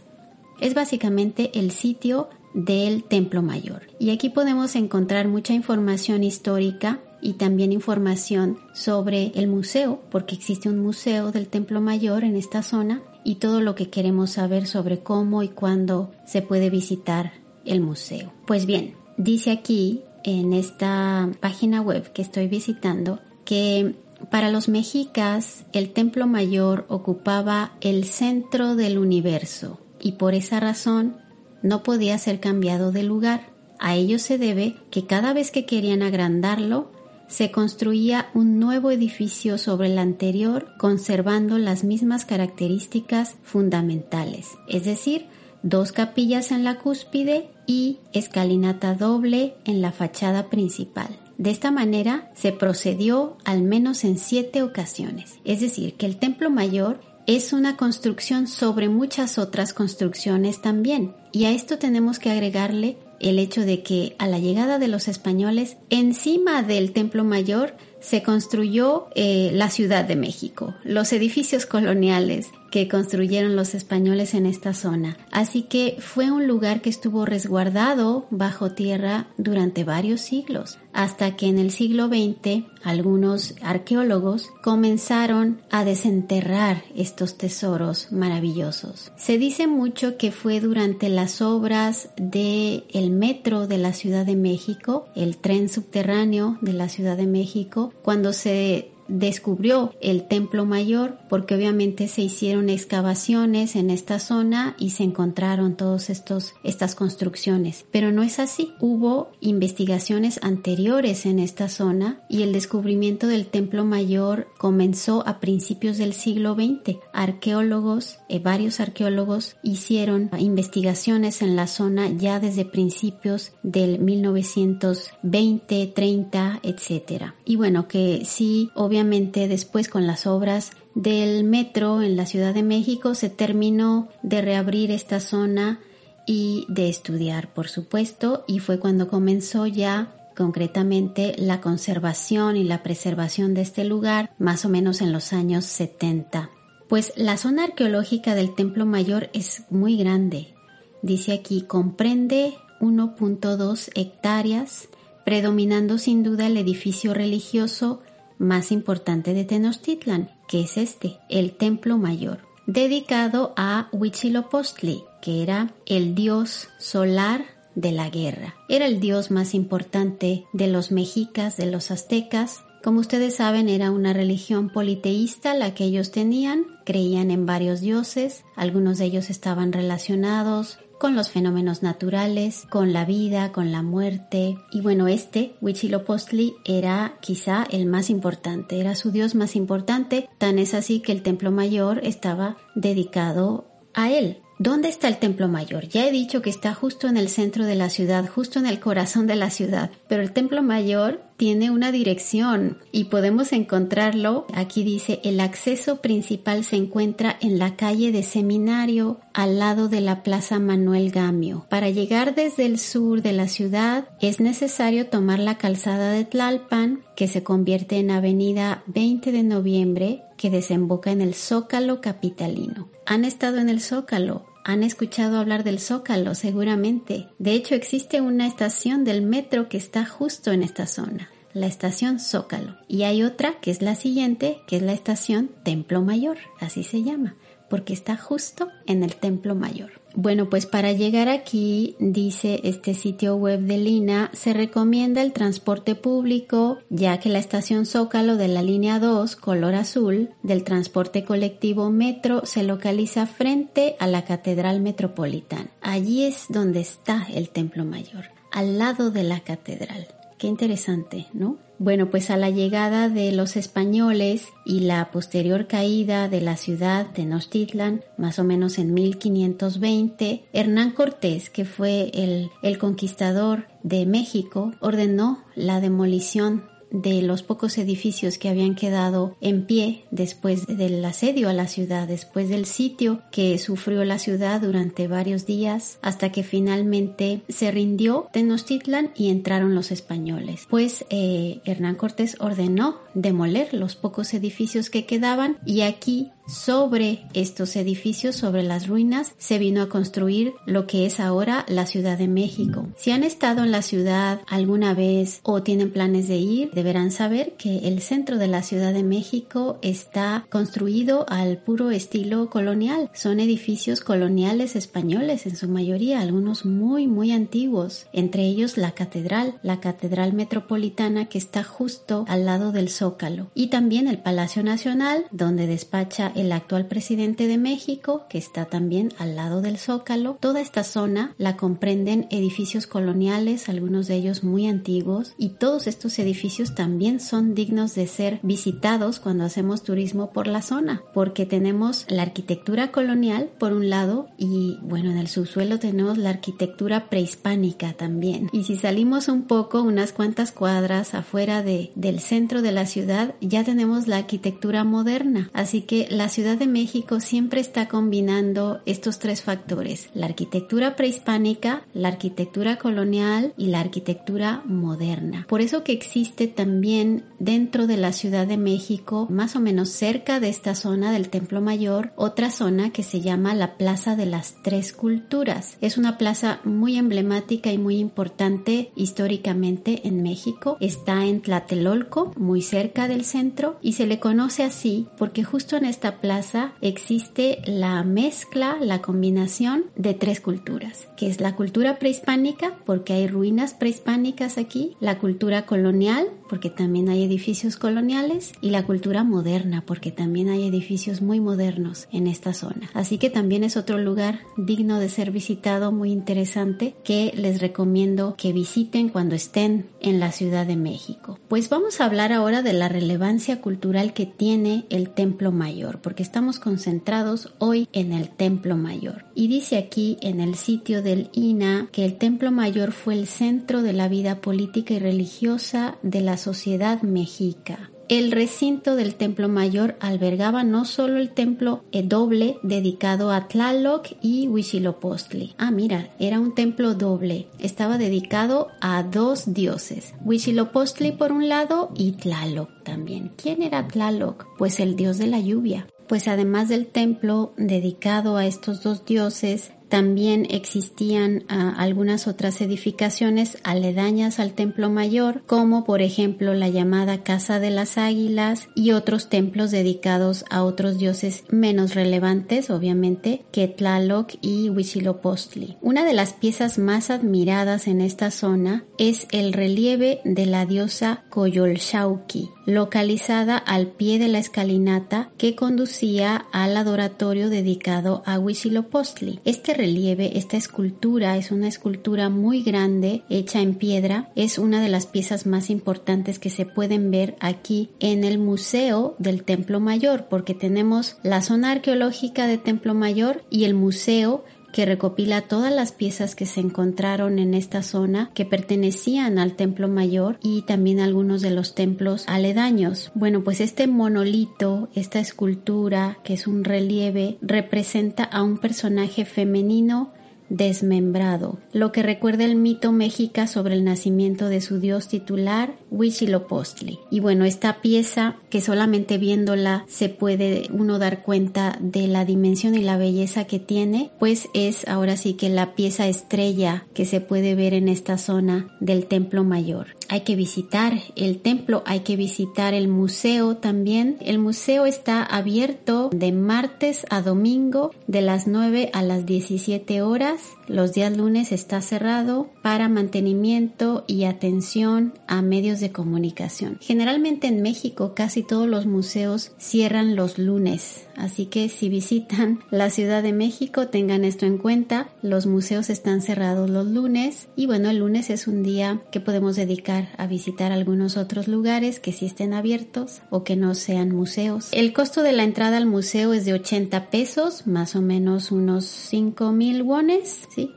Es 0.61 0.75
básicamente 0.75 1.59
el 1.59 1.71
sitio 1.71 2.29
del 2.55 3.05
Templo 3.05 3.43
Mayor. 3.43 3.83
Y 3.99 4.11
aquí 4.11 4.31
podemos 4.31 4.75
encontrar 4.77 5.29
mucha 5.29 5.53
información 5.53 6.25
histórica 6.25 7.01
y 7.21 7.35
también 7.35 7.73
información 7.73 8.59
sobre 8.73 9.33
el 9.35 9.49
museo, 9.49 10.01
porque 10.11 10.35
existe 10.35 10.69
un 10.69 10.79
museo 10.79 11.33
del 11.33 11.49
Templo 11.49 11.81
Mayor 11.81 12.25
en 12.25 12.37
esta 12.37 12.63
zona 12.63 13.03
y 13.25 13.37
todo 13.37 13.61
lo 13.61 13.75
que 13.75 13.91
queremos 13.91 14.31
saber 14.31 14.67
sobre 14.67 15.01
cómo 15.01 15.43
y 15.43 15.49
cuándo 15.49 16.13
se 16.27 16.43
puede 16.43 16.71
visitar 16.71 17.33
el 17.65 17.81
museo. 17.81 18.33
Pues 18.47 18.65
bien, 18.65 18.95
dice 19.19 19.51
aquí 19.51 20.03
en 20.25 20.53
esta 20.53 21.29
página 21.41 21.83
web 21.83 22.13
que 22.13 22.23
estoy 22.23 22.49
visitando 22.49 23.21
que 23.45 23.97
para 24.31 24.51
los 24.51 24.69
mexicas 24.69 25.65
el 25.73 25.93
Templo 25.93 26.27
Mayor 26.27 26.87
ocupaba 26.89 27.73
el 27.81 28.05
centro 28.05 28.75
del 28.77 28.99
universo 28.99 29.81
y 30.01 30.13
por 30.13 30.35
esa 30.35 30.61
razón 30.61 31.17
no 31.63 31.83
podía 31.83 32.19
ser 32.19 32.41
cambiado 32.41 32.93
de 32.93 33.03
lugar. 33.03 33.51
A 33.79 33.95
ello 33.95 34.19
se 34.19 34.39
debe 34.39 34.77
que 34.91 35.07
cada 35.07 35.33
vez 35.33 35.51
que 35.51 35.67
querían 35.67 36.03
agrandarlo, 36.03 36.91
se 37.29 37.51
construía 37.51 38.29
un 38.35 38.61
nuevo 38.61 38.91
edificio 38.91 39.59
sobre 39.59 39.89
el 39.89 39.99
anterior 39.99 40.69
conservando 40.79 41.59
las 41.59 41.83
mismas 41.83 42.25
características 42.25 43.35
fundamentales, 43.43 44.51
es 44.69 44.85
decir, 44.85 45.27
dos 45.63 45.91
capillas 45.91 46.53
en 46.53 46.63
la 46.63 46.79
cúspide 46.79 47.51
y 47.67 47.99
escalinata 48.13 48.95
doble 48.95 49.55
en 49.65 49.83
la 49.83 49.91
fachada 49.91 50.49
principal. 50.49 51.26
De 51.39 51.51
esta 51.51 51.71
manera 51.71 52.31
se 52.35 52.53
procedió 52.53 53.37
al 53.45 53.63
menos 53.63 54.05
en 54.05 54.19
siete 54.19 54.63
ocasiones, 54.63 55.39
es 55.45 55.61
decir, 55.61 55.95
que 55.95 56.07
el 56.07 56.17
templo 56.17 56.51
mayor 56.51 57.01
es 57.27 57.53
una 57.53 57.77
construcción 57.77 58.47
sobre 58.47 58.89
muchas 58.89 59.39
otras 59.39 59.75
construcciones 59.75 60.63
también, 60.63 61.15
y 61.33 61.45
a 61.45 61.51
esto 61.51 61.79
tenemos 61.79 62.19
que 62.19 62.31
agregarle 62.31 62.99
el 63.21 63.39
hecho 63.39 63.63
de 63.63 63.83
que 63.83 64.15
a 64.19 64.27
la 64.27 64.39
llegada 64.39 64.79
de 64.79 64.89
los 64.89 65.09
españoles, 65.09 65.77
encima 65.91 66.63
del 66.63 66.93
Templo 66.93 67.25
Mayor 67.25 67.75
se 68.01 68.23
construyó 68.23 69.09
eh, 69.15 69.51
la 69.55 69.71
Ciudad 69.71 70.05
de 70.05 70.17
México, 70.17 70.75
los 70.85 71.13
edificios 71.13 71.67
coloniales 71.67 72.49
que 72.77 72.89
construyeron 72.89 73.57
los 73.57 73.75
españoles 73.75 74.35
en 74.35 74.45
esta 74.45 74.75
zona. 74.75 75.17
Así 75.33 75.63
que 75.63 75.97
fue 75.99 76.31
un 76.31 76.47
lugar 76.47 76.83
que 76.83 76.91
estuvo 76.91 77.25
resguardado 77.25 78.27
bajo 78.29 78.73
tierra 78.73 79.29
durante 79.39 79.83
varios 79.83 80.21
siglos, 80.21 80.79
hasta 80.93 81.37
que 81.37 81.47
en 81.47 81.59
el 81.59 81.71
siglo 81.71 82.09
XX 82.09 82.67
algunos 82.85 83.55
arqueólogos 83.63 84.51
comenzaron 84.63 85.63
a 85.71 85.87
desenterrar 85.87 86.85
estos 86.95 87.39
tesoros 87.39 88.13
maravillosos. 88.13 89.11
Se 89.17 89.39
dice 89.39 89.67
mucho 89.67 90.19
que 90.19 90.31
fue 90.31 90.61
durante 90.61 91.09
las 91.09 91.41
obras 91.41 92.11
el 92.19 93.11
metro 93.11 93.67
de 93.67 93.79
la 93.79 93.95
Ciudad 93.95 94.27
de 94.27 94.37
México, 94.37 95.07
el 95.17 95.39
tren 95.39 95.71
subterráneo 95.71 96.59
de 96.61 96.75
la 96.75 96.91
Ciudad 96.91 97.17
de 97.17 97.27
México, 97.27 97.95
cuando 98.03 98.35
se 98.35 98.91
descubrió 99.09 99.93
el 100.01 100.27
templo 100.29 100.67
mayor 100.67 101.19
porque 101.29 101.55
obviamente 101.55 102.09
se 102.09 102.23
hicieron 102.23 102.69
excavaciones 102.69 103.77
en 103.77 103.91
esta 103.91 104.19
zona 104.19 104.75
y 104.79 104.91
se 104.91 105.05
encontraron 105.05 105.77
todos 105.77 106.11
estos 106.11 106.55
estas 106.63 106.95
construcciones, 106.95 107.85
pero 107.91 108.13
no 108.13 108.23
es 108.23 108.39
así. 108.39 108.73
Hubo 108.81 109.33
investigaciones 109.41 110.41
anteriores 110.43 111.27
en 111.27 111.39
esta 111.39 111.69
zona 111.69 112.21
y 112.29 112.43
el 112.43 112.53
descubrimiento 112.53 113.27
del 113.27 113.47
templo 113.47 113.85
mayor 113.85 114.49
comenzó 114.59 115.27
a 115.27 115.41
principios 115.41 115.99
del 115.99 116.13
siglo 116.13 116.55
XX. 116.55 116.99
Arqueólogos, 117.13 118.19
eh, 118.29 118.39
varios 118.39 118.81
arqueólogos 118.81 119.57
hicieron 119.63 120.31
investigaciones 120.39 121.43
en 121.43 121.57
la 121.57 121.67
zona 121.67 122.09
ya 122.11 122.41
desde 122.41 122.65
principios 122.65 123.53
del 123.63 123.99
1920, 123.99 125.93
30, 125.95 126.61
etcétera. 126.63 127.35
Y 127.45 127.57
bueno, 127.57 127.89
que 127.89 128.23
sí, 128.25 128.71
obviamente 128.97 129.47
después 129.47 129.91
con 129.91 130.07
las 130.07 130.27
obras 130.27 130.73
del 130.95 131.45
metro 131.45 132.01
en 132.01 132.17
la 132.17 132.25
Ciudad 132.25 132.55
de 132.55 132.63
México 132.63 133.15
se 133.15 133.29
terminó 133.29 134.09
de 134.23 134.41
reabrir 134.41 134.91
esta 134.91 135.21
zona 135.21 135.81
y 136.27 136.65
de 136.71 136.89
estudiar, 136.89 137.53
por 137.53 137.69
supuesto, 137.69 138.43
y 138.47 138.59
fue 138.59 138.79
cuando 138.79 139.07
comenzó 139.07 139.67
ya 139.67 140.15
concretamente 140.35 141.35
la 141.37 141.61
conservación 141.61 142.57
y 142.57 142.65
la 142.65 142.83
preservación 142.83 143.53
de 143.53 143.61
este 143.61 143.85
lugar, 143.85 144.31
más 144.39 144.65
o 144.65 144.71
menos 144.71 145.03
en 145.03 145.13
los 145.13 145.35
años 145.35 145.67
70. 145.67 146.49
Pues 146.89 147.13
la 147.17 147.37
zona 147.37 147.65
arqueológica 147.65 148.35
del 148.35 148.55
Templo 148.55 148.87
Mayor 148.87 149.29
es 149.35 149.65
muy 149.69 149.99
grande. 149.99 150.55
Dice 151.03 151.33
aquí, 151.33 151.61
comprende 151.61 152.55
1.2 152.81 153.91
hectáreas, 153.95 154.89
predominando 155.27 155.99
sin 155.99 156.23
duda 156.23 156.47
el 156.47 156.57
edificio 156.57 157.13
religioso 157.13 158.01
más 158.39 158.73
importante 158.73 159.35
de 159.35 159.45
Tenochtitlan, 159.45 160.31
que 160.49 160.63
es 160.63 160.77
este, 160.77 161.19
el 161.29 161.57
Templo 161.57 161.99
Mayor, 161.99 162.41
dedicado 162.67 163.55
a 163.57 163.89
Huitzilopochtli, 163.93 165.05
que 165.23 165.43
era 165.43 165.73
el 165.87 166.15
dios 166.15 166.69
solar 166.79 167.45
de 167.75 167.93
la 167.93 168.11
guerra. 168.11 168.55
Era 168.69 168.87
el 168.87 169.01
dios 169.01 169.31
más 169.31 169.55
importante 169.55 170.45
de 170.53 170.67
los 170.67 170.91
mexicas, 170.91 171.57
de 171.57 171.67
los 171.67 171.91
aztecas. 171.91 172.63
Como 172.83 173.01
ustedes 173.01 173.37
saben, 173.37 173.69
era 173.69 173.91
una 173.91 174.13
religión 174.13 174.71
politeísta 174.71 175.55
la 175.55 175.75
que 175.75 175.85
ellos 175.85 176.11
tenían, 176.11 176.65
creían 176.85 177.31
en 177.31 177.47
varios 177.47 177.81
dioses, 177.81 178.45
algunos 178.55 178.99
de 178.99 179.07
ellos 179.07 179.31
estaban 179.31 179.73
relacionados 179.73 180.79
con 180.99 181.15
los 181.15 181.31
fenómenos 181.31 181.83
naturales, 181.83 182.67
con 182.71 182.93
la 182.93 183.05
vida, 183.05 183.53
con 183.53 183.73
la 183.73 183.83
muerte. 183.83 184.59
Y 184.71 184.81
bueno, 184.81 185.09
este, 185.09 185.57
Huitzilopochtli, 185.61 186.55
era 186.65 187.17
quizá 187.21 187.67
el 187.71 187.87
más 187.87 188.11
importante, 188.11 188.81
era 188.81 188.95
su 188.95 189.11
dios 189.11 189.35
más 189.35 189.57
importante, 189.57 190.29
tan 190.39 190.59
es 190.59 190.75
así 190.75 191.01
que 191.01 191.13
el 191.13 191.23
templo 191.23 191.51
mayor 191.51 192.01
estaba 192.05 192.57
dedicado 192.75 193.67
a 193.95 194.11
él. 194.11 194.43
¿Dónde 194.59 194.89
está 194.89 195.09
el 195.09 195.19
Templo 195.19 195.49
Mayor? 195.49 195.87
Ya 195.87 196.07
he 196.07 196.11
dicho 196.11 196.41
que 196.41 196.49
está 196.49 196.73
justo 196.73 197.09
en 197.09 197.19
el 197.19 197.29
centro 197.29 197.67
de 197.67 197.75
la 197.75 197.91
ciudad, 197.91 198.27
justo 198.27 198.59
en 198.59 198.65
el 198.65 198.81
corazón 198.81 199.27
de 199.27 199.37
la 199.37 199.51
ciudad, 199.51 199.91
pero 200.09 200.23
el 200.23 200.33
Templo 200.33 200.63
Mayor 200.63 201.21
tiene 201.37 201.71
una 201.71 201.93
dirección 201.93 202.79
y 202.91 203.05
podemos 203.05 203.53
encontrarlo. 203.53 204.47
Aquí 204.55 204.83
dice, 204.83 205.21
el 205.25 205.41
acceso 205.41 206.01
principal 206.01 206.65
se 206.65 206.77
encuentra 206.77 207.37
en 207.43 207.59
la 207.59 207.77
calle 207.77 208.13
de 208.13 208.23
Seminario, 208.23 209.21
al 209.35 209.59
lado 209.59 209.89
de 209.89 210.01
la 210.01 210.23
Plaza 210.23 210.59
Manuel 210.59 211.11
Gamio. 211.11 211.67
Para 211.69 211.91
llegar 211.91 212.35
desde 212.35 212.65
el 212.65 212.79
sur 212.79 213.21
de 213.21 213.33
la 213.33 213.49
ciudad 213.49 214.09
es 214.23 214.41
necesario 214.41 215.09
tomar 215.09 215.39
la 215.39 215.59
calzada 215.59 216.13
de 216.13 216.25
Tlalpan, 216.25 217.05
que 217.15 217.29
se 217.29 217.43
convierte 217.43 217.99
en 217.99 218.11
Avenida 218.11 218.83
20 218.87 219.33
de 219.33 219.43
Noviembre, 219.43 220.23
que 220.37 220.51
desemboca 220.51 221.11
en 221.11 221.21
el 221.21 221.35
Zócalo 221.35 222.01
capitalino. 222.01 222.89
Han 223.07 223.25
estado 223.25 223.59
en 223.59 223.69
el 223.69 223.81
Zócalo, 223.81 224.47
han 224.65 224.83
escuchado 224.83 225.39
hablar 225.39 225.63
del 225.63 225.79
Zócalo 225.79 226.35
seguramente. 226.35 227.29
De 227.39 227.53
hecho, 227.53 227.75
existe 227.75 228.21
una 228.21 228.47
estación 228.47 229.05
del 229.05 229.23
metro 229.23 229.69
que 229.69 229.77
está 229.77 230.05
justo 230.05 230.51
en 230.51 230.63
esta 230.63 230.87
zona, 230.87 231.31
la 231.53 231.67
estación 231.67 232.19
Zócalo. 232.19 232.77
Y 232.89 233.05
hay 233.05 233.23
otra 233.23 233.61
que 233.61 233.71
es 233.71 233.81
la 233.81 233.95
siguiente, 233.95 234.59
que 234.67 234.77
es 234.77 234.83
la 234.83 234.93
estación 234.93 235.51
Templo 235.63 236.03
Mayor, 236.03 236.39
así 236.61 236.83
se 236.83 237.03
llama, 237.03 237.37
porque 237.69 237.93
está 237.93 238.17
justo 238.17 238.69
en 238.87 239.03
el 239.03 239.17
Templo 239.17 239.55
Mayor. 239.55 239.93
Bueno, 240.15 240.49
pues 240.49 240.65
para 240.65 240.93
llegar 240.93 241.29
aquí, 241.29 241.95
dice 241.99 242.61
este 242.65 242.95
sitio 242.95 243.37
web 243.37 243.61
de 243.61 243.77
Lina, 243.77 244.31
se 244.33 244.55
recomienda 244.55 245.21
el 245.21 245.35
transporte 245.35 245.95
público, 245.95 246.79
ya 246.89 247.21
que 247.21 247.29
la 247.29 247.39
estación 247.39 247.85
Zócalo 247.85 248.37
de 248.37 248.49
la 248.49 248.63
línea 248.63 248.99
2, 248.99 249.37
color 249.37 249.75
azul, 249.75 250.31
del 250.43 250.65
transporte 250.65 251.25
colectivo 251.25 251.91
Metro 251.91 252.47
se 252.47 252.63
localiza 252.63 253.27
frente 253.27 253.97
a 253.99 254.07
la 254.07 254.25
Catedral 254.25 254.81
Metropolitana. 254.81 255.69
Allí 255.83 256.25
es 256.25 256.47
donde 256.49 256.81
está 256.81 257.27
el 257.35 257.51
Templo 257.51 257.85
Mayor, 257.85 258.31
al 258.53 258.79
lado 258.79 259.11
de 259.11 259.23
la 259.23 259.41
catedral. 259.41 260.16
Qué 260.39 260.47
interesante, 260.47 261.27
¿no? 261.33 261.59
Bueno, 261.79 262.11
pues 262.11 262.31
a 262.31 262.37
la 262.39 262.49
llegada 262.49 263.09
de 263.11 263.33
los 263.33 263.57
españoles 263.57 264.49
y 264.65 264.81
la 264.81 265.11
posterior 265.11 265.67
caída 265.67 266.29
de 266.29 266.41
la 266.41 266.57
ciudad 266.57 267.07
de 267.07 267.13
Tenochtitlan, 267.13 268.03
más 268.17 268.39
o 268.39 268.45
menos 268.45 268.79
en 268.79 268.95
1520, 268.95 270.47
Hernán 270.53 270.93
Cortés, 270.93 271.51
que 271.51 271.67
fue 271.67 272.11
el, 272.15 272.51
el 272.63 272.79
conquistador 272.79 273.67
de 273.83 274.07
México, 274.07 274.73
ordenó 274.81 275.45
la 275.55 275.81
demolición 275.81 276.65
de 277.03 277.23
los 277.23 277.43
pocos 277.43 277.79
edificios 277.79 278.39
que 278.39 278.49
habían 278.49 278.75
quedado 278.75 279.37
en 279.41 279.67
pie 279.67 280.05
después 280.11 280.67
del 280.67 281.05
asedio 281.05 281.49
a 281.49 281.53
la 281.53 281.69
ciudad, 281.69 282.09
después 282.09 282.49
del 282.49 282.67
sitio 282.67 283.23
que 283.31 283.59
sufrió 283.59 284.05
la 284.05 284.19
ciudad 284.19 284.61
durante 284.61 285.09
varios 285.09 285.47
días, 285.47 285.99
hasta 286.03 286.33
que 286.33 286.43
finalmente 286.43 287.43
se 287.49 287.71
rindió 287.71 288.29
Tenochtitlan 288.33 289.11
y 289.15 289.31
entraron 289.31 289.75
los 289.75 289.91
españoles. 289.91 290.67
Pues 290.69 291.05
eh, 291.11 291.61
Hernán 291.65 291.97
Cortés 291.97 292.37
ordenó 292.41 292.99
demoler 293.15 293.73
los 293.75 293.97
pocos 293.97 294.35
edificios 294.35 294.91
que 294.91 295.07
quedaban 295.07 295.59
y 295.65 295.83
aquí 295.83 296.33
sobre 296.47 297.27
estos 297.35 297.77
edificios, 297.77 298.37
sobre 298.37 298.63
las 298.63 298.87
ruinas, 298.87 299.35
se 299.39 299.59
vino 299.59 299.83
a 299.83 299.89
construir 299.89 300.55
lo 300.67 300.87
que 300.87 301.07
es 301.07 301.21
ahora 301.21 301.65
la 301.69 301.87
Ciudad 301.87 302.19
de 302.19 302.29
México. 302.29 302.87
Si 302.97 303.11
han 303.11 303.25
estado 303.25 303.65
en 303.65 303.73
la 303.73 303.83
ciudad 303.83 304.41
alguna 304.47 304.95
vez 304.95 305.41
o 305.43 305.63
tienen 305.63 305.91
planes 305.91 306.29
de 306.29 306.37
ir, 306.37 306.71
deberán 306.73 307.11
saber 307.11 307.55
que 307.57 307.89
el 307.89 308.01
centro 308.01 308.39
de 308.39 308.49
la 308.49 308.63
Ciudad 308.63 308.93
de 308.93 309.03
México 309.03 309.79
está 309.83 310.47
construido 310.51 311.27
al 311.29 311.59
puro 311.59 311.91
estilo 311.91 312.51
colonial. 312.51 313.11
Son 313.15 313.41
edificios 313.41 314.01
coloniales 314.01 314.77
españoles 314.77 315.47
en 315.47 315.57
su 315.57 315.69
mayoría, 315.69 316.21
algunos 316.21 316.65
muy 316.65 317.07
muy 317.07 317.33
antiguos, 317.33 318.07
entre 318.13 318.45
ellos 318.45 318.77
la 318.77 318.93
catedral, 318.93 319.59
la 319.63 319.81
catedral 319.81 320.33
metropolitana 320.33 321.27
que 321.27 321.39
está 321.39 321.65
justo 321.65 322.25
al 322.29 322.47
lado 322.47 322.73
del 322.73 322.89
Zócalo 322.89 323.51
y 323.55 323.69
también 323.69 324.09
el 324.09 324.19
Palacio 324.19 324.63
Nacional 324.63 325.27
donde 325.31 325.67
despacha 325.67 326.33
el 326.37 326.53
actual 326.53 326.87
presidente 326.87 327.49
de 327.49 327.59
México, 327.59 328.27
que 328.29 328.39
está 328.39 328.67
también 328.67 329.13
al 329.19 329.37
lado 329.37 329.63
del 329.63 329.79
Zócalo. 329.79 330.37
Toda 330.41 330.61
esta 330.61 330.85
zona 330.85 331.35
la 331.39 331.57
comprenden 331.57 332.27
edificios 332.31 332.87
coloniales, 332.87 333.69
algunos 333.69 334.07
de 334.07 334.17
ellos 334.17 334.45
muy 334.45 334.67
antiguos, 334.67 335.35
y 335.39 335.51
todos 335.51 335.87
estos 335.87 336.19
edificios 336.19 336.75
también 336.75 337.21
son 337.21 337.55
dignos 337.55 337.95
de 337.95 338.07
ser 338.07 338.39
visitados 338.43 339.21
cuando 339.21 339.45
hacemos 339.45 339.83
turismo 339.83 340.31
por 340.33 340.47
la 340.47 340.63
zona, 340.63 341.03
porque 341.15 341.47
tenemos 341.47 342.07
la 342.09 342.23
arquitectura 342.23 342.93
colonial 342.93 343.51
por 343.59 343.73
un 343.73 343.91
lado 343.91 344.29
y 344.39 344.79
bueno, 344.83 345.11
en 345.11 345.19
el 345.19 345.29
subsuelo 345.29 345.79
tenemos 345.79 346.19
la 346.19 346.31
arquitectura 346.31 347.09
prehispánica 347.09 347.95
también. 347.95 348.49
Y 348.53 348.65
si 348.65 348.77
salimos 348.77 349.29
un 349.29 349.43
poco, 349.43 349.83
unas 349.83 350.13
cuantas 350.13 350.53
cuadras 350.53 351.15
afuera 351.15 351.63
de, 351.63 351.93
del 351.95 352.21
centro 352.21 352.63
de 352.63 352.73
la 352.73 352.87
ciudad, 352.87 353.35
ya 353.41 353.65
tenemos 353.65 354.07
la 354.07 354.19
arquitectura 354.19 354.85
moderna. 354.85 355.51
Así 355.53 355.83
que 355.83 356.07
la 356.11 356.26
Ciudad 356.29 356.57
de 356.57 356.67
México 356.67 357.21
siempre 357.21 357.61
está 357.61 357.89
combinando 357.89 358.81
estos 358.87 359.19
tres 359.19 359.43
factores, 359.43 360.11
la 360.15 360.27
arquitectura 360.27 360.97
prehispánica, 360.97 361.83
la 361.95 362.09
arquitectura 362.09 362.77
colonial 362.79 363.55
y 363.57 363.67
la 363.67 363.81
arquitectura 363.81 364.63
moderna. 364.65 365.47
Por 365.49 365.61
eso 365.61 365.85
que 365.85 365.93
existe 365.93 366.47
también 366.47 367.25
dentro 367.39 367.87
de 367.87 367.97
la 367.97 368.13
Ciudad 368.13 368.47
de 368.47 368.57
México, 368.57 369.27
más 369.31 369.57
o 369.57 369.61
menos 369.61 369.91
cerca 369.91 370.41
de 370.41 370.49
esta 370.49 370.75
zona 370.75 371.13
del 371.13 371.29
Templo 371.29 371.61
Mayor, 371.61 372.13
otra 372.17 372.51
zona 372.51 372.91
que 372.91 373.03
se 373.03 373.21
llama 373.21 373.55
la 373.55 373.77
Plaza 373.77 374.17
de 374.17 374.27
las 374.27 374.63
Tres 374.63 374.93
Culturas. 374.93 375.77
Es 375.81 375.99
una 375.99 376.19
plaza 376.19 376.61
muy 376.65 376.97
emblemática 376.97 377.73
y 377.73 377.79
muy 377.79 377.99
importante 377.99 378.91
históricamente 378.97 380.07
en 380.07 380.23
México. 380.23 380.77
Está 380.81 381.25
en 381.27 381.41
Tlatelolco, 381.43 382.33
muy 382.37 382.63
cerca 382.63 383.09
del 383.09 383.25
centro, 383.25 383.79
y 383.83 383.93
se 383.93 384.07
le 384.07 384.19
conoce 384.19 384.63
así 384.63 385.07
porque 385.19 385.45
justo 385.45 385.77
en 385.77 385.85
esta 385.85 386.16
plaza 386.21 386.73
existe 386.81 387.61
la 387.67 388.03
mezcla, 388.03 388.77
la 388.81 389.03
combinación 389.03 389.85
de 389.97 390.15
tres 390.15 390.41
culturas, 390.41 391.09
que 391.17 391.29
es 391.29 391.41
la 391.41 391.57
cultura 391.57 391.99
prehispánica, 391.99 392.77
porque 392.85 393.15
hay 393.15 393.27
ruinas 393.27 393.75
prehispánicas 393.75 394.59
aquí, 394.59 394.97
la 395.01 395.19
cultura 395.19 395.67
colonial, 395.67 396.29
porque 396.49 396.71
también 396.71 397.09
hay 397.09 397.25
edificios 397.25 397.77
coloniales, 397.77 398.53
y 398.61 398.71
la 398.71 398.85
cultura 398.85 399.25
moderna, 399.25 399.85
porque 399.87 400.11
también 400.11 400.49
hay 400.49 400.67
edificios 400.67 401.23
muy 401.23 401.41
modernos 401.41 402.09
en 402.13 402.27
esta 402.27 402.55
zona. 402.55 402.91
Así 402.95 403.19
que 403.19 403.31
también 403.31 403.65
es 403.65 403.77
otro 403.77 403.99
lugar 403.99 404.41
digno 404.57 404.99
de 404.99 405.09
ser 405.09 405.31
visitado, 405.31 405.93
muy 405.93 406.11
interesante, 406.11 406.95
que 407.05 407.33
les 407.37 407.61
recomiendo 407.61 408.35
que 408.37 408.53
visiten 408.53 409.09
cuando 409.09 409.35
estén 409.35 409.87
en 410.01 410.21
la 410.21 410.33
Ciudad 410.33 410.67
de 410.67 410.77
México. 410.77 411.39
Pues 411.49 411.69
vamos 411.69 412.01
a 412.01 412.05
hablar 412.05 412.33
ahora 412.33 412.63
de 412.63 412.73
la 412.73 412.89
relevancia 412.89 413.61
cultural 413.61 414.13
que 414.13 414.27
tiene 414.27 414.87
el 414.91 415.11
Templo 415.11 415.53
Mayor, 415.53 416.01
porque 416.01 416.23
estamos 416.23 416.59
concentrados 416.59 417.55
hoy 417.59 417.89
en 417.93 418.13
el 418.13 418.29
Templo 418.29 418.77
Mayor. 418.77 419.25
Y 419.35 419.49
dice 419.49 419.77
aquí 419.77 420.17
en 420.21 420.41
el 420.41 420.55
sitio 420.55 421.03
del 421.03 421.29
INA 421.33 421.89
que 421.93 422.05
el 422.05 422.17
Templo 422.17 422.51
Mayor 422.51 422.93
fue 422.93 423.15
el 423.15 423.27
centro 423.27 423.83
de 423.83 423.93
la 423.93 424.09
vida 424.09 424.41
política 424.41 424.95
y 424.95 424.99
religiosa 424.99 425.99
de 426.03 426.21
la 426.21 426.36
sociedad 426.37 427.03
mexica. 427.03 427.91
El 428.09 428.31
recinto 428.31 428.95
del 428.95 429.17
Templo 429.17 429.49
Mayor 429.49 429.97
albergaba 429.99 430.63
no 430.63 430.85
solo 430.85 431.17
el 431.17 431.31
templo 431.31 431.83
doble 432.05 432.57
dedicado 432.63 433.33
a 433.33 433.49
Tlaloc 433.49 434.07
y 434.23 434.47
Huitzilopochtli. 434.47 435.55
Ah, 435.59 435.73
mira, 435.73 436.11
era 436.21 436.39
un 436.39 436.55
templo 436.55 436.95
doble. 436.95 437.49
Estaba 437.59 437.99
dedicado 437.99 438.69
a 438.81 439.03
dos 439.03 439.53
dioses, 439.53 440.15
Huitzilopochtli 440.25 441.13
por 441.13 441.33
un 441.33 441.49
lado 441.49 441.91
y 441.97 442.13
Tlaloc 442.13 442.71
también. 442.85 443.33
¿Quién 443.37 443.63
era 443.63 443.89
Tlaloc? 443.89 444.47
Pues 444.57 444.79
el 444.79 444.95
dios 444.95 445.19
de 445.19 445.27
la 445.27 445.41
lluvia 445.41 445.89
pues 446.07 446.29
además 446.29 446.69
del 446.69 446.87
templo 446.87 447.53
dedicado 447.57 448.37
a 448.37 448.47
estos 448.47 448.83
dos 448.83 449.05
dioses, 449.05 449.73
también 449.89 450.47
existían 450.51 451.45
ah, 451.49 451.75
algunas 451.77 452.27
otras 452.27 452.61
edificaciones 452.61 453.59
aledañas 453.63 454.41
al 454.41 454.53
templo 454.53 454.91
mayor, 454.91 455.43
como 455.47 455.85
por 455.85 456.03
ejemplo 456.03 456.55
la 456.55 456.69
llamada 456.69 457.23
Casa 457.23 457.61
de 457.61 457.71
las 457.71 457.99
Águilas 457.99 458.69
y 458.75 458.93
otros 458.93 459.29
templos 459.29 459.71
dedicados 459.71 460.45
a 460.51 460.65
otros 460.65 460.99
dioses 460.99 461.45
menos 461.51 461.95
relevantes, 461.95 462.71
obviamente, 462.71 463.45
que 463.53 463.69
Tlaloc 463.69 464.35
y 464.41 464.71
Huitzilopochtli. 464.71 465.77
Una 465.81 466.05
de 466.05 466.15
las 466.15 466.33
piezas 466.33 466.79
más 466.79 467.11
admiradas 467.11 467.87
en 467.87 468.01
esta 468.01 468.31
zona 468.31 468.85
es 468.99 469.27
el 469.31 469.53
relieve 469.53 470.21
de 470.25 470.47
la 470.47 470.67
diosa 470.67 471.25
Coyolxauhqui, 471.31 472.51
localizada 472.67 473.57
al 473.57 473.87
pie 473.87 474.19
de 474.19 474.29
la 474.29 474.39
escalinata 474.39 475.31
que 475.39 475.55
conducía 475.55 476.47
al 476.53 476.77
adoratorio 476.77 477.49
dedicado 477.49 478.23
a 478.27 478.39
Huitzilopochtli. 478.39 479.41
Este 479.45 479.73
relieve, 479.73 480.37
esta 480.37 480.57
escultura 480.57 481.37
es 481.37 481.51
una 481.51 481.69
escultura 481.69 482.29
muy 482.29 482.63
grande 482.63 483.23
hecha 483.31 483.61
en 483.61 483.75
piedra, 483.75 484.31
es 484.35 484.59
una 484.59 484.83
de 484.83 484.89
las 484.89 485.07
piezas 485.07 485.47
más 485.47 485.71
importantes 485.71 486.39
que 486.39 486.51
se 486.51 486.67
pueden 486.67 487.11
ver 487.11 487.37
aquí 487.41 487.91
en 488.01 488.25
el 488.25 488.39
Museo 488.39 489.15
del 489.19 489.45
Templo 489.45 489.81
Mayor, 489.81 490.27
porque 490.29 490.55
tenemos 490.55 491.17
la 491.23 491.43
zona 491.43 491.71
arqueológica 491.71 492.47
de 492.47 492.59
Templo 492.59 492.95
Mayor 492.95 493.45
y 493.49 493.65
el 493.65 493.75
museo 493.75 494.45
que 494.77 494.85
recopila 494.85 495.41
todas 495.41 495.73
las 495.73 495.93
piezas 495.93 496.35
que 496.35 496.45
se 496.45 496.61
encontraron 496.61 497.39
en 497.39 497.55
esta 497.55 497.83
zona 497.83 498.31
que 498.35 498.45
pertenecían 498.45 499.39
al 499.39 499.57
templo 499.57 499.89
mayor 499.89 500.39
y 500.43 500.67
también 500.67 501.01
algunos 501.01 501.41
de 501.41 501.51
los 501.51 501.75
templos 501.75 502.25
aledaños. 502.27 503.11
Bueno, 503.15 503.43
pues 503.43 503.63
este 503.63 503.87
monolito, 503.87 504.91
esta 504.95 505.19
escultura, 505.19 506.19
que 506.25 506.35
es 506.35 506.47
un 506.47 506.63
relieve, 506.63 507.39
representa 507.41 508.23
a 508.23 508.43
un 508.43 508.59
personaje 508.59 509.25
femenino 509.25 510.13
desmembrado, 510.49 511.59
lo 511.73 511.93
que 511.93 512.03
recuerda 512.03 512.45
el 512.45 512.57
mito 512.57 512.93
mexica 512.93 513.47
sobre 513.47 513.75
el 513.75 513.85
nacimiento 513.85 514.49
de 514.49 514.61
su 514.61 514.81
dios 514.81 515.09
titular, 515.09 515.75
Huitzilopochtli. 515.91 516.99
Y 517.11 517.21
bueno, 517.21 517.45
esta 517.45 517.81
pieza, 517.81 518.37
que 518.51 518.61
solamente 518.61 519.19
viéndola 519.19 519.85
se 519.89 520.09
puede 520.09 520.69
uno 520.71 520.99
dar 520.99 521.23
cuenta 521.23 521.79
de 521.81 522.07
la 522.09 522.25
dimensión 522.25 522.75
y 522.75 522.83
la 522.83 522.97
belleza 522.97 523.45
que 523.45 523.59
tiene, 523.59 524.11
pues 524.19 524.49
es 524.55 524.87
ahora 524.89 525.17
sí 525.17 525.35
que 525.35 525.49
la 525.49 525.75
pieza 525.75 526.09
estrella 526.09 526.87
que 526.95 527.05
se 527.05 527.21
puede 527.21 527.55
ver 527.55 527.75
en 527.75 527.89
esta 527.89 528.19
zona 528.19 528.77
del 528.81 529.07
Templo 529.07 529.45
Mayor. 529.45 529.89
Hay 530.09 530.21
que 530.21 530.37
visitar 530.37 530.95
el 531.17 531.41
templo, 531.41 531.83
hay 531.85 532.01
que 532.01 532.17
visitar 532.17 532.75
el 532.75 532.87
museo 532.87 533.57
también. 533.57 534.19
El 534.21 534.39
museo 534.39 534.87
está 534.87 535.25
abierto 535.25 536.11
de 536.13 536.31
martes 536.31 537.05
a 537.11 537.23
domingo 537.23 537.91
de 538.07 538.23
las 538.23 538.47
9 538.47 538.91
a 538.93 539.03
las 539.03 539.27
17 539.27 540.03
horas 540.03 540.36
los 540.69 540.93
días 540.93 541.17
lunes 541.17 541.53
está 541.53 541.81
cerrado 541.81 542.51
para 542.63 542.89
mantenimiento 542.89 544.05
y 544.07 544.25
atención 544.25 545.15
a 545.27 545.43
medios 545.43 545.81
de 545.81 545.93
comunicación. 545.93 546.79
Generalmente 546.81 547.47
en 547.47 547.63
México 547.63 548.15
casi 548.15 548.43
todos 548.43 548.69
los 548.69 548.87
museos 548.87 549.53
cierran 549.59 550.17
los 550.17 550.39
lunes, 550.39 551.07
así 551.17 551.47
que 551.47 551.69
si 551.69 551.89
visitan 551.89 552.61
la 552.71 552.91
Ciudad 552.91 553.23
de 553.23 553.33
México 553.33 553.89
tengan 553.89 554.25
esto 554.25 554.47
en 554.47 554.59
cuenta. 554.59 555.09
Los 555.23 555.47
museos 555.47 555.91
están 555.91 556.21
cerrados 556.21 556.69
los 556.69 556.87
lunes 556.87 557.49
y 557.57 557.67
bueno, 557.67 557.91
el 557.91 557.99
lunes 557.99 558.31
es 558.31 558.47
un 558.47 558.63
día 558.63 559.03
que 559.11 559.21
podemos 559.21 559.57
dedicar 559.57 560.09
a 560.19 560.27
visitar 560.27 560.73
algunos 560.73 561.17
otros 561.17 561.49
lugares 561.49 562.01
que 562.01 562.13
sí 562.13 562.27
estén 562.27 562.55
abiertos 562.55 563.23
o 563.31 563.45
que 563.45 563.57
no 563.57 563.75
sean 563.75 564.11
museos. 564.15 564.69
El 564.73 564.93
costo 564.93 565.23
de 565.23 565.33
la 565.33 565.45
entrada 565.45 565.77
al 565.77 565.87
museo 565.87 566.33
es 566.33 566.45
de 566.45 566.55
80 566.55 567.11
pesos, 567.11 567.67
más 567.67 567.95
o 567.95 568.03
menos 568.03 568.51
unos 568.51 568.85
5 568.85 569.53
mil 569.53 569.83
wones 569.83 570.26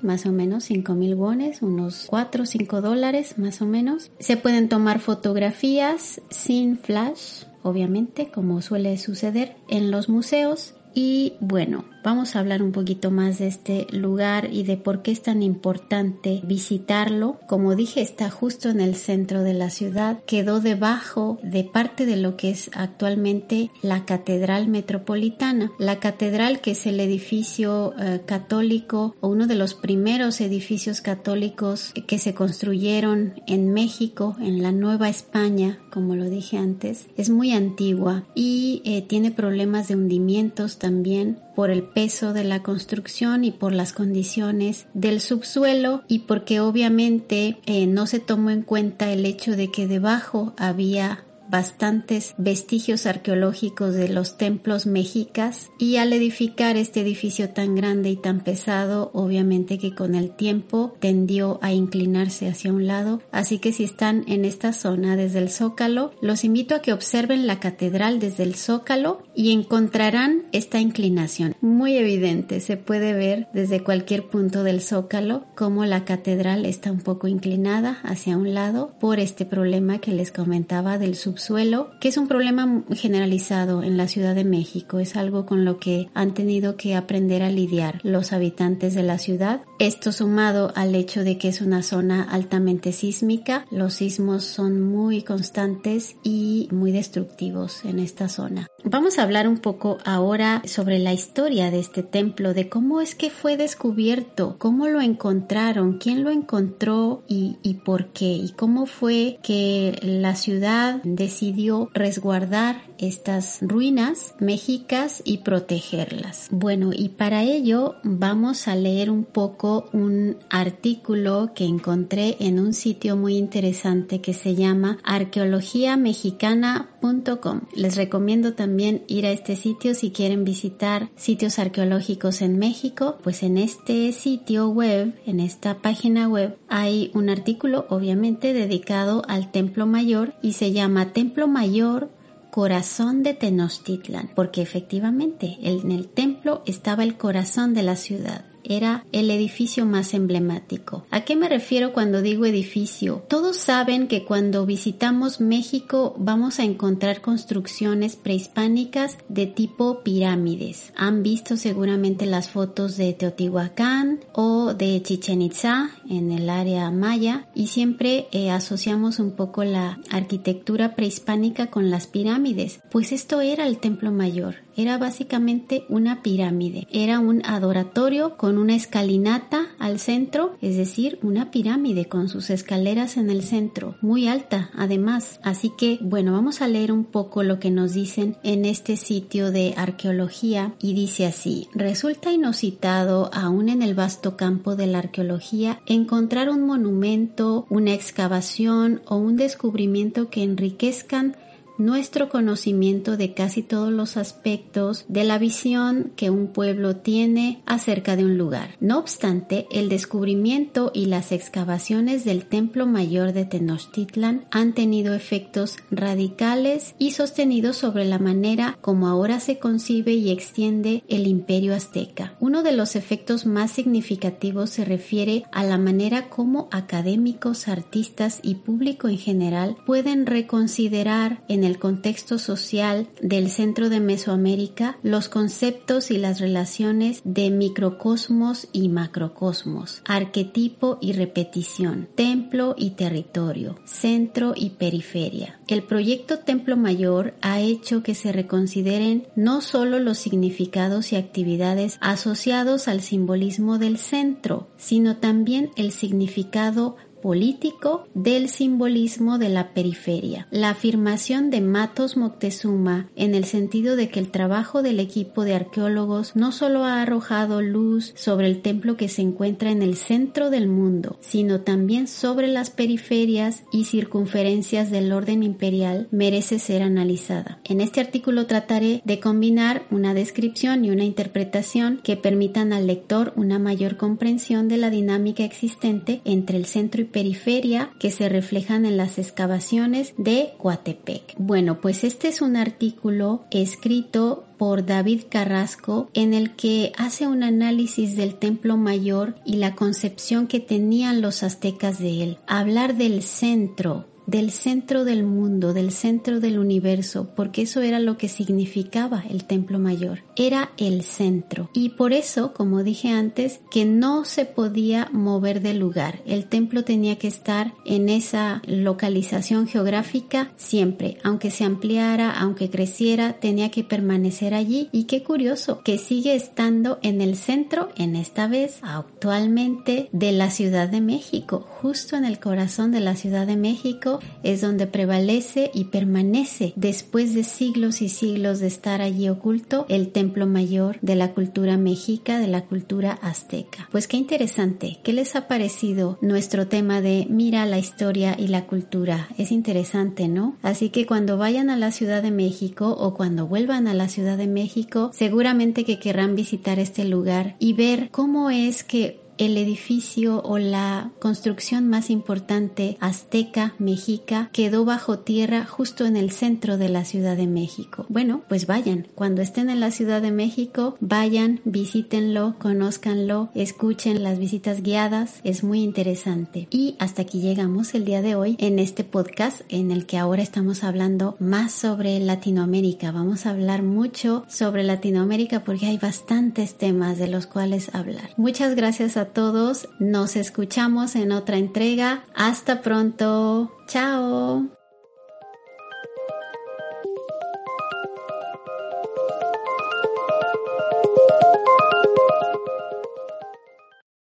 Más 0.02 0.26
o 0.26 0.32
menos 0.32 0.66
5 0.66 0.94
mil 0.94 1.16
wones, 1.16 1.62
unos 1.62 2.06
4 2.08 2.44
o 2.44 2.46
5 2.46 2.82
dólares 2.82 3.38
más 3.38 3.62
o 3.62 3.66
menos. 3.66 4.12
Se 4.20 4.38
pueden 4.38 4.70
tomar 4.70 5.00
fotografías 5.00 6.22
sin 6.30 6.78
flash, 6.78 7.44
obviamente, 7.64 8.30
como 8.30 8.62
suele 8.62 8.98
suceder 8.98 9.56
en 9.68 9.92
los 9.92 10.10
museos. 10.10 10.76
Y 10.94 11.34
bueno, 11.40 11.86
Vamos 12.04 12.36
a 12.36 12.40
hablar 12.40 12.64
un 12.64 12.72
poquito 12.72 13.12
más 13.12 13.40
de 13.40 13.48
este 13.48 13.88
lugar 13.92 14.50
y 14.52 14.64
de 14.64 14.78
por 14.78 15.02
qué 15.02 15.12
es 15.12 15.22
tan 15.22 15.44
importante 15.44 16.42
visitarlo. 16.44 17.40
Como 17.48 17.76
dije, 17.76 18.02
está 18.02 18.30
justo 18.30 18.70
en 18.70 18.80
el 18.80 18.96
centro 18.96 19.44
de 19.44 19.54
la 19.54 19.70
ciudad. 19.70 20.20
Quedó 20.26 20.62
debajo 20.62 21.40
de 21.44 21.64
parte 21.66 22.06
de 22.06 22.16
lo 22.16 22.38
que 22.38 22.52
es 22.52 22.72
actualmente 22.74 23.70
la 23.82 24.06
Catedral 24.06 24.68
Metropolitana. 24.68 25.72
La 25.78 26.00
catedral 26.00 26.62
que 26.62 26.72
es 26.72 26.86
el 26.86 27.00
edificio 27.00 27.94
eh, 28.00 28.22
católico 28.26 29.16
o 29.20 29.28
uno 29.28 29.48
de 29.48 29.56
los 29.56 29.74
primeros 29.74 30.42
edificios 30.42 31.02
católicos 31.02 31.92
que 32.08 32.20
se 32.20 32.34
construyeron 32.34 33.34
en 33.48 33.74
México, 33.74 34.36
en 34.40 34.62
la 34.62 34.72
Nueva 34.72 35.10
España, 35.10 35.80
como 35.92 36.16
lo 36.16 36.30
dije 36.30 36.58
antes, 36.58 37.08
es 37.18 37.30
muy 37.30 37.52
antigua 37.52 38.24
y 38.36 38.82
eh, 38.86 39.02
tiene 39.02 39.32
problemas 39.32 39.88
de 39.88 39.96
hundimientos 39.96 40.78
también 40.78 41.40
por 41.56 41.72
el 41.72 41.84
peso 41.94 42.34
de 42.34 42.44
la 42.44 42.64
construcción 42.64 43.44
y 43.44 43.52
por 43.52 43.74
las 43.74 43.94
condiciones 43.94 44.88
del 44.94 45.22
subsuelo 45.22 46.04
y 46.08 46.20
porque 46.20 46.60
obviamente 46.60 47.58
eh, 47.66 47.88
no 47.88 48.08
se 48.08 48.20
tomó 48.20 48.50
en 48.50 48.62
cuenta 48.62 49.12
el 49.12 49.26
hecho 49.26 49.56
de 49.56 49.72
que 49.72 49.88
debajo 49.88 50.54
había 50.58 51.24
bastantes 51.50 52.36
vestigios 52.38 53.06
arqueológicos 53.06 53.94
de 53.94 54.10
los 54.10 54.38
templos 54.38 54.86
mexicas 54.86 55.72
y 55.80 55.98
al 55.98 56.14
edificar 56.14 56.78
este 56.78 57.02
edificio 57.02 57.50
tan 57.50 57.76
grande 57.76 58.10
y 58.10 58.16
tan 58.16 58.42
pesado, 58.42 59.12
obviamente 59.14 59.78
que 59.78 59.96
con 59.96 60.16
el 60.16 60.32
tiempo 60.32 60.96
tendió 61.00 61.60
a 61.62 61.74
inclinarse 61.74 62.48
hacia 62.48 62.72
un 62.72 62.88
lado, 62.88 63.22
así 63.32 63.60
que 63.60 63.72
si 63.72 63.84
están 63.84 64.24
en 64.28 64.46
esta 64.46 64.74
zona 64.74 65.16
desde 65.16 65.40
el 65.40 65.50
Zócalo, 65.50 66.12
los 66.22 66.44
invito 66.44 66.76
a 66.76 66.82
que 66.82 66.94
observen 66.94 67.48
la 67.48 67.60
catedral 67.60 68.20
desde 68.20 68.44
el 68.44 68.56
Zócalo 68.56 69.24
y 69.36 69.52
encontrarán 69.52 70.44
esta 70.52 70.80
inclinación. 70.80 71.56
Muy 71.62 71.96
evidente, 71.96 72.60
se 72.60 72.78
puede 72.78 73.14
ver 73.14 73.48
desde 73.54 73.84
cualquier 73.84 74.28
punto 74.28 74.64
del 74.64 74.82
Zócalo 74.82 75.46
cómo 75.56 75.86
la 75.86 76.06
catedral 76.06 76.66
está 76.66 76.92
un 76.92 77.02
poco 77.02 77.28
inclinada 77.28 78.00
hacia 78.04 78.38
un 78.38 78.54
lado 78.54 78.94
por 79.00 79.20
este 79.20 79.46
problema 79.46 80.00
que 80.00 80.14
les 80.14 80.32
comentaba 80.32 80.98
del 80.98 81.16
sub 81.16 81.39
suelo, 81.40 81.92
que 82.00 82.10
es 82.10 82.18
un 82.18 82.28
problema 82.28 82.84
generalizado 82.92 83.84
en 83.84 83.98
la 83.98 84.08
Ciudad 84.08 84.36
de 84.36 84.44
México. 84.44 85.00
Es 85.00 85.16
algo 85.16 85.46
con 85.46 85.66
lo 85.66 85.80
que 85.80 86.10
han 86.14 86.34
tenido 86.34 86.76
que 86.76 86.96
aprender 86.96 87.44
a 87.44 87.50
lidiar 87.50 88.00
los 88.04 88.34
habitantes 88.34 88.94
de 88.94 89.04
la 89.04 89.18
ciudad. 89.18 89.62
Esto 89.80 90.12
sumado 90.12 90.72
al 90.76 90.96
hecho 90.96 91.24
de 91.24 91.38
que 91.38 91.48
es 91.48 91.62
una 91.62 91.84
zona 91.84 92.24
altamente 92.24 92.92
sísmica, 92.92 93.66
los 93.72 93.96
sismos 93.96 94.44
son 94.44 94.82
muy 94.82 95.24
constantes 95.24 96.16
y 96.24 96.68
muy 96.72 96.92
destructivos 96.92 97.86
en 97.86 98.00
esta 98.00 98.30
zona. 98.30 98.68
Vamos 98.84 99.20
a 99.20 99.24
hablar 99.24 99.48
un 99.48 99.58
poco 99.58 99.98
ahora 100.06 100.62
sobre 100.66 101.00
la 101.00 101.14
historia 101.14 101.70
de 101.72 101.80
este 101.80 102.04
templo, 102.04 102.54
de 102.54 102.70
cómo 102.70 103.02
es 103.02 103.16
que 103.16 103.30
fue 103.30 103.58
descubierto, 103.58 104.56
cómo 104.58 104.88
lo 104.88 105.02
encontraron, 105.02 105.98
quién 105.98 106.24
lo 106.24 106.30
encontró 106.30 107.24
y, 107.28 107.58
y 107.62 107.76
por 107.76 108.08
qué, 108.08 108.32
y 108.32 108.52
cómo 108.54 108.86
fue 108.86 109.40
que 109.44 110.00
la 110.02 110.36
ciudad 110.36 111.02
decidió 111.30 111.92
resguardar 111.94 112.82
estas 113.00 113.58
ruinas 113.62 114.36
mexicas 114.40 115.22
y 115.26 115.40
protegerlas. 115.40 116.48
Bueno, 116.52 116.92
y 116.94 117.10
para 117.10 117.44
ello 117.44 117.96
vamos 118.04 118.68
a 118.68 118.76
leer 118.76 119.10
un 119.10 119.24
poco 119.24 119.90
un 119.94 120.38
artículo 120.50 121.54
que 121.56 121.66
encontré 121.66 122.38
en 122.40 122.60
un 122.60 122.74
sitio 122.74 123.18
muy 123.18 123.38
interesante 123.38 124.22
que 124.22 124.34
se 124.34 124.56
llama 124.56 124.98
arqueologiamexicana.com. 125.04 127.62
Les 127.76 127.96
recomiendo 127.96 128.54
también 128.54 129.04
ir 129.08 129.26
a 129.26 129.32
este 129.32 129.56
sitio 129.56 129.96
si 129.96 130.12
quieren 130.12 130.44
visitar 130.44 131.10
sitios 131.16 131.58
arqueológicos 131.60 132.42
en 132.42 132.60
México, 132.60 133.18
pues 133.24 133.44
en 133.44 133.58
este 133.58 134.12
sitio 134.12 134.68
web, 134.70 135.16
en 135.26 135.40
esta 135.40 135.82
página 135.82 136.28
web, 136.28 136.58
hay 136.68 137.12
un 137.14 137.30
artículo 137.30 137.86
obviamente 137.90 138.54
dedicado 138.54 139.22
al 139.28 139.52
Templo 139.52 139.86
Mayor 139.86 140.34
y 140.42 140.54
se 140.54 140.72
llama 140.72 141.14
Templo 141.14 141.48
Mayor 141.48 142.10
corazón 142.52 143.24
de 143.24 143.34
Tenochtitlan, 143.34 144.32
porque 144.36 144.62
efectivamente 144.62 145.58
en 145.62 145.92
el 145.92 146.10
templo 146.10 146.64
estaba 146.66 147.04
el 147.04 147.18
corazón 147.18 147.74
de 147.74 147.84
la 147.84 147.96
ciudad 147.96 148.49
era 148.70 149.04
el 149.12 149.32
edificio 149.32 149.86
más 149.86 150.14
emblemático. 150.14 151.04
¿A 151.12 151.22
qué 151.22 151.36
me 151.36 151.50
refiero 151.50 151.92
cuando 151.92 152.22
digo 152.22 152.46
edificio? 152.46 153.24
Todos 153.28 153.58
saben 153.58 154.08
que 154.08 154.24
cuando 154.24 154.66
visitamos 154.66 155.42
México 155.42 156.16
vamos 156.18 156.60
a 156.60 156.64
encontrar 156.64 157.22
construcciones 157.22 158.16
prehispánicas 158.16 159.18
de 159.28 159.48
tipo 159.48 160.04
pirámides. 160.04 160.94
Han 160.96 161.24
visto 161.24 161.58
seguramente 161.58 162.26
las 162.26 162.50
fotos 162.50 162.96
de 162.96 163.14
Teotihuacán 163.14 164.20
o 164.34 164.74
de 164.74 165.02
Chichen 165.02 165.42
Itza 165.42 165.90
en 166.08 166.32
el 166.32 166.50
área 166.50 166.92
maya 166.92 167.48
y 167.56 167.68
siempre 167.68 168.28
eh, 168.32 168.52
asociamos 168.52 169.20
un 169.20 169.32
poco 169.32 169.64
la 169.64 170.00
arquitectura 170.12 170.96
prehispánica 170.96 171.68
con 171.68 171.90
las 171.90 172.08
pirámides. 172.08 172.80
Pues 172.92 173.12
esto 173.12 173.42
era 173.42 173.68
el 173.68 173.80
templo 173.80 174.12
mayor 174.12 174.70
era 174.82 174.98
básicamente 174.98 175.84
una 175.90 176.22
pirámide. 176.22 176.88
Era 176.90 177.20
un 177.20 177.46
adoratorio 177.46 178.38
con 178.38 178.58
una 178.60 178.76
escalinata 178.76 179.68
al 179.80 180.00
centro, 180.00 180.56
es 180.62 180.78
decir, 180.78 181.18
una 181.24 181.52
pirámide 181.52 182.06
con 182.06 182.30
sus 182.30 182.50
escaleras 182.50 183.18
en 183.18 183.30
el 183.30 183.44
centro, 183.44 183.96
muy 184.02 184.28
alta 184.28 184.70
además. 184.76 185.40
Así 185.44 185.72
que, 185.78 185.98
bueno, 186.02 186.34
vamos 186.34 186.62
a 186.62 186.68
leer 186.68 186.92
un 186.92 187.06
poco 187.06 187.44
lo 187.44 187.60
que 187.60 187.72
nos 187.72 187.94
dicen 187.94 188.38
en 188.44 188.66
este 188.66 188.98
sitio 188.98 189.52
de 189.52 189.74
arqueología 189.78 190.74
y 190.80 190.94
dice 190.94 191.26
así, 191.26 191.68
resulta 191.74 192.32
inusitado 192.32 193.30
aún 193.34 193.70
en 193.70 193.82
el 193.82 193.96
vasto 193.96 194.38
campo 194.38 194.76
de 194.76 194.88
la 194.88 195.00
arqueología 195.00 195.82
encontrar 195.86 196.50
un 196.50 196.66
monumento, 196.66 197.66
una 197.70 197.94
excavación 197.94 199.02
o 199.06 199.18
un 199.18 199.36
descubrimiento 199.36 200.30
que 200.30 200.44
enriquezcan 200.44 201.36
nuestro 201.80 202.30
conocimiento 202.30 203.18
de 203.18 203.34
casi 203.34 203.64
todos 203.64 203.92
los 203.92 204.18
aspectos 204.18 205.06
de 205.08 205.24
la 205.24 205.40
visión 205.40 206.12
que 206.16 206.30
un 206.30 206.48
pueblo 206.48 206.98
tiene 206.98 207.64
acerca 207.66 208.16
de 208.16 208.26
un 208.26 208.38
lugar. 208.38 208.76
No 208.80 209.00
obstante, 209.00 209.66
el 209.72 209.90
descubrimiento 209.90 210.92
y 210.94 211.06
las 211.06 211.32
excavaciones 211.32 212.26
del 212.26 212.46
Templo 212.46 212.86
Mayor 212.86 213.34
de 213.34 213.46
Tenochtitlan 213.46 214.46
han 214.52 214.74
tenido 214.74 215.16
efectos 215.16 215.78
radicales 215.90 216.96
y 217.00 217.12
sostenidos 217.12 217.78
sobre 217.78 218.06
la 218.06 218.20
manera 218.20 218.78
como 218.82 219.08
ahora 219.08 219.40
se 219.40 219.58
concibe 219.58 220.14
y 220.14 220.30
extiende 220.30 221.04
el 221.08 221.28
imperio 221.28 221.74
azteca. 221.74 222.36
Uno 222.40 222.64
de 222.64 222.74
los 222.74 222.96
efectos 222.96 223.46
más 223.46 223.72
significativos 223.72 224.70
se 224.70 224.84
refiere 224.86 225.44
a 225.52 225.64
la 225.64 225.78
manera 225.78 226.30
como 226.30 226.68
académicos, 226.72 227.68
artistas 227.68 228.40
y 228.44 228.56
público 228.56 229.08
en 229.08 229.18
general 229.18 229.78
pueden 229.86 230.26
reconsiderar 230.26 231.42
en 231.48 231.64
el 231.70 231.80
contexto 231.80 232.40
social 232.40 233.08
del 233.22 233.50
centro 233.50 233.90
de 233.90 234.00
Mesoamérica 234.00 234.98
los 235.04 235.30
conceptos 235.30 236.12
y 236.12 236.18
las 236.18 236.40
relaciones 236.40 237.22
de 237.24 237.50
microcosmos 237.50 238.68
y 238.74 238.90
macrocosmos, 238.90 240.02
arquetipo 240.06 240.98
y 241.02 241.14
repetición, 241.14 242.10
templo 242.16 242.76
y 242.78 242.92
territorio, 242.92 243.78
centro 243.86 244.54
y 244.56 244.72
periferia. 244.72 245.60
El 245.68 245.84
proyecto 245.84 246.40
Templo 246.40 246.76
Mayor 246.78 247.36
ha 247.42 247.60
hecho 247.60 248.04
que 248.04 248.16
se 248.16 248.32
reconsideren 248.32 249.28
no 249.36 249.62
solo 249.62 250.00
los 250.00 250.18
significados 250.18 251.14
y 251.14 251.16
actividades 251.16 251.98
asociados 252.02 252.88
al 252.88 253.02
simbolismo 253.02 253.78
del 253.78 253.98
centro, 253.98 254.68
sino 254.78 255.18
también 255.18 255.72
el 255.76 255.92
significado 255.92 256.98
político 257.22 258.08
del 258.14 258.50
simbolismo 258.50 259.38
de 259.38 259.50
la 259.50 259.74
periferia. 259.74 260.48
La 260.52 260.70
afirmación 260.70 261.50
de 261.50 261.62
Matos 261.62 262.18
Moctezuma 262.18 263.10
en 263.16 263.36
el 263.36 263.46
sentido 263.46 263.96
de 263.96 264.10
que 264.10 264.20
el 264.20 264.32
trabajo 264.32 264.82
del 264.82 265.00
equipo 265.00 265.44
de 265.44 265.56
arqueólogos 265.56 266.36
no 266.36 266.52
solo 266.52 266.84
ha 266.84 267.02
arrojado 267.02 267.62
luz 267.62 268.14
sobre 268.16 268.48
el 268.48 268.62
templo 268.62 268.98
que 268.98 269.10
se 269.10 269.22
encuentra 269.22 269.72
en 269.72 269.82
el 269.82 269.96
centro 269.96 270.50
del 270.50 270.68
mundo, 270.68 271.18
sino 271.22 271.62
también 271.62 272.08
sobre 272.08 272.48
las 272.48 272.70
periferias 272.70 273.64
y 273.72 273.86
circunferencias 273.86 274.92
del 274.92 275.12
orden 275.12 275.44
imperial, 275.44 276.08
merece 276.12 276.60
ser 276.60 276.82
analizada. 276.82 277.60
En 277.64 277.82
este 277.82 278.00
artículo 278.00 278.46
trataré 278.46 279.02
de 279.06 279.20
combinar 279.20 279.86
una 279.92 280.14
descripción 280.14 280.86
y 280.86 280.92
una 280.92 281.04
interpretación 281.04 282.00
que 282.04 282.18
permitan 282.18 282.74
al 282.74 282.88
lector 282.88 283.34
una 283.36 283.60
mayor 283.60 283.98
comprensión 283.98 284.68
de 284.68 284.78
la 284.78 284.90
dinámica 284.90 285.44
existente 285.44 286.22
entre 286.26 286.58
el 286.58 286.66
centro 286.66 287.02
y 287.02 287.06
periferia 287.12 287.92
que 288.00 288.12
se 288.12 288.30
reflejan 288.30 288.86
en 288.86 288.98
las 288.98 289.18
excavaciones 289.18 290.14
de 290.18 290.54
Coatepec. 290.58 291.36
Bueno, 291.38 291.82
pues 291.82 292.04
este 292.04 292.28
es 292.28 292.42
un 292.42 292.56
artículo 292.56 293.46
escrito 293.52 294.46
por 294.58 294.86
David 294.86 295.24
Carrasco 295.30 296.10
en 296.14 296.34
el 296.34 296.52
que 296.56 296.92
hace 296.98 297.28
un 297.28 297.44
análisis 297.44 298.18
del 298.18 298.36
templo 298.36 298.76
mayor 298.76 299.36
y 299.46 299.56
la 299.56 299.74
concepción 299.74 300.48
que 300.48 300.60
tenían 300.60 301.22
los 301.22 301.44
aztecas 301.44 301.98
de 301.98 302.24
él. 302.24 302.38
Hablar 302.46 302.98
del 302.98 303.24
centro, 303.24 304.09
del 304.30 304.52
centro 304.52 305.06
del 305.06 305.24
mundo, 305.24 305.74
del 305.74 305.92
centro 305.92 306.40
del 306.40 306.60
universo, 306.60 307.30
porque 307.36 307.64
eso 307.64 307.82
era 307.82 308.00
lo 308.00 308.18
que 308.18 308.28
significaba 308.28 309.24
el 309.30 309.46
templo 309.46 309.80
mayor, 309.80 310.24
era 310.36 310.72
el 310.78 311.04
centro. 311.04 311.70
Y 311.74 311.90
por 311.90 312.14
eso, 312.14 312.54
como 312.54 312.84
dije 312.84 313.10
antes, 313.10 313.60
que 313.72 313.86
no 313.86 314.26
se 314.26 314.46
podía 314.46 315.10
mover 315.12 315.62
del 315.62 315.80
lugar, 315.80 316.22
el 316.26 316.46
templo 316.46 316.84
tenía 316.84 317.18
que 317.18 317.28
estar 317.28 317.74
en 317.86 318.10
esa 318.10 318.62
localización 318.68 319.68
geográfica 319.68 320.52
siempre, 320.58 321.18
aunque 321.24 321.50
se 321.50 321.64
ampliara, 321.64 322.32
aunque 322.32 322.70
creciera, 322.70 323.34
tenía 323.34 323.72
que 323.72 323.84
permanecer 323.84 324.54
allí. 324.54 324.90
Y 324.92 325.06
qué 325.06 325.24
curioso, 325.24 325.82
que 325.84 325.98
sigue 325.98 326.36
estando 326.36 327.00
en 327.02 327.22
el 327.22 327.36
centro, 327.36 327.90
en 327.96 328.16
esta 328.16 328.48
vez, 328.48 328.80
actualmente, 328.84 330.10
de 330.12 330.32
la 330.32 330.52
Ciudad 330.52 330.88
de 330.88 331.02
México, 331.02 331.66
justo 331.82 332.16
en 332.16 332.26
el 332.26 332.40
corazón 332.40 332.92
de 332.92 333.00
la 333.00 333.16
Ciudad 333.16 333.48
de 333.48 333.58
México, 333.58 334.19
es 334.44 334.62
donde 334.62 334.88
prevalece 334.88 335.72
y 335.74 335.86
permanece 335.86 336.74
después 336.76 337.34
de 337.34 337.44
siglos 337.44 338.02
y 338.02 338.10
siglos 338.10 338.60
de 338.60 338.68
estar 338.68 339.02
allí 339.02 339.30
oculto 339.30 339.86
el 339.90 340.12
templo 340.12 340.48
mayor 340.48 340.98
de 341.02 341.16
la 341.16 341.34
cultura 341.34 341.78
mexica, 341.78 342.40
de 342.40 342.48
la 342.48 342.66
cultura 342.66 343.12
azteca. 343.22 343.88
Pues 343.92 344.08
qué 344.08 344.18
interesante, 344.18 345.00
¿qué 345.04 345.14
les 345.14 345.36
ha 345.36 345.48
parecido 345.48 346.18
nuestro 346.22 346.68
tema 346.68 347.02
de 347.02 347.28
mira 347.30 347.66
la 347.66 347.80
historia 347.80 348.36
y 348.38 348.48
la 348.48 348.66
cultura? 348.66 349.30
Es 349.38 349.52
interesante, 349.52 350.28
¿no? 350.28 350.56
Así 350.62 350.90
que 350.90 351.06
cuando 351.06 351.38
vayan 351.38 351.70
a 351.70 351.78
la 351.78 351.92
Ciudad 351.92 352.22
de 352.22 352.32
México 352.32 352.96
o 352.98 353.14
cuando 353.14 353.48
vuelvan 353.48 353.88
a 353.88 353.94
la 353.94 354.10
Ciudad 354.10 354.38
de 354.38 354.48
México, 354.48 355.12
seguramente 355.14 355.86
que 355.86 356.00
querrán 356.00 356.36
visitar 356.36 356.80
este 356.80 357.06
lugar 357.06 357.56
y 357.60 357.74
ver 357.74 358.10
cómo 358.12 358.50
es 358.50 358.84
que 358.84 359.20
el 359.40 359.58
edificio 359.58 360.42
o 360.44 360.60
la 360.60 361.12
construcción 361.20 361.88
más 361.88 362.10
importante 362.10 362.98
azteca, 363.00 363.74
mexica, 363.80 364.50
quedó 364.52 364.86
bajo 364.86 365.20
tierra 365.20 365.66
justo 365.66 366.06
en 366.06 366.18
el 366.18 366.32
centro 366.32 366.78
de 366.78 366.90
la 366.90 367.06
Ciudad 367.06 367.38
de 367.38 367.48
México. 367.48 368.06
Bueno, 368.10 368.44
pues 368.50 368.68
vayan, 368.68 369.08
cuando 369.16 369.42
estén 369.42 369.70
en 369.70 369.80
la 369.80 369.92
Ciudad 369.92 370.22
de 370.22 370.32
México, 370.32 370.98
vayan, 371.00 371.62
visítenlo, 371.64 372.56
conózcanlo, 372.60 373.50
escuchen 373.56 374.24
las 374.24 374.40
visitas 374.40 374.84
guiadas, 374.84 375.40
es 375.44 375.64
muy 375.64 375.82
interesante. 375.84 376.68
Y 376.70 376.96
hasta 377.00 377.22
aquí 377.22 377.40
llegamos 377.40 377.96
el 377.96 378.04
día 378.04 378.22
de 378.22 378.36
hoy 378.36 378.58
en 378.60 378.78
este 378.78 379.06
podcast 379.06 379.62
en 379.70 379.92
el 379.92 380.06
que 380.06 380.18
ahora 380.18 380.44
estamos 380.44 380.84
hablando 380.84 381.38
más 381.40 381.72
sobre 381.72 382.20
Latinoamérica. 382.20 383.12
Vamos 383.12 383.46
a 383.46 383.52
hablar 383.52 383.84
mucho 383.84 384.44
sobre 384.50 384.84
Latinoamérica 384.84 385.64
porque 385.64 385.86
hay 385.86 385.98
bastantes 385.98 386.78
temas 386.78 387.18
de 387.18 387.30
los 387.30 387.48
cuales 387.48 387.96
hablar. 387.96 388.32
Muchas 388.36 388.76
gracias 388.76 389.16
a 389.16 389.29
todos. 389.30 389.88
Nos 390.00 390.36
escuchamos 390.36 391.16
en 391.16 391.32
otra 391.32 391.58
entrega. 391.58 392.24
Hasta 392.36 392.82
pronto. 392.82 393.72
Chao. 393.88 394.79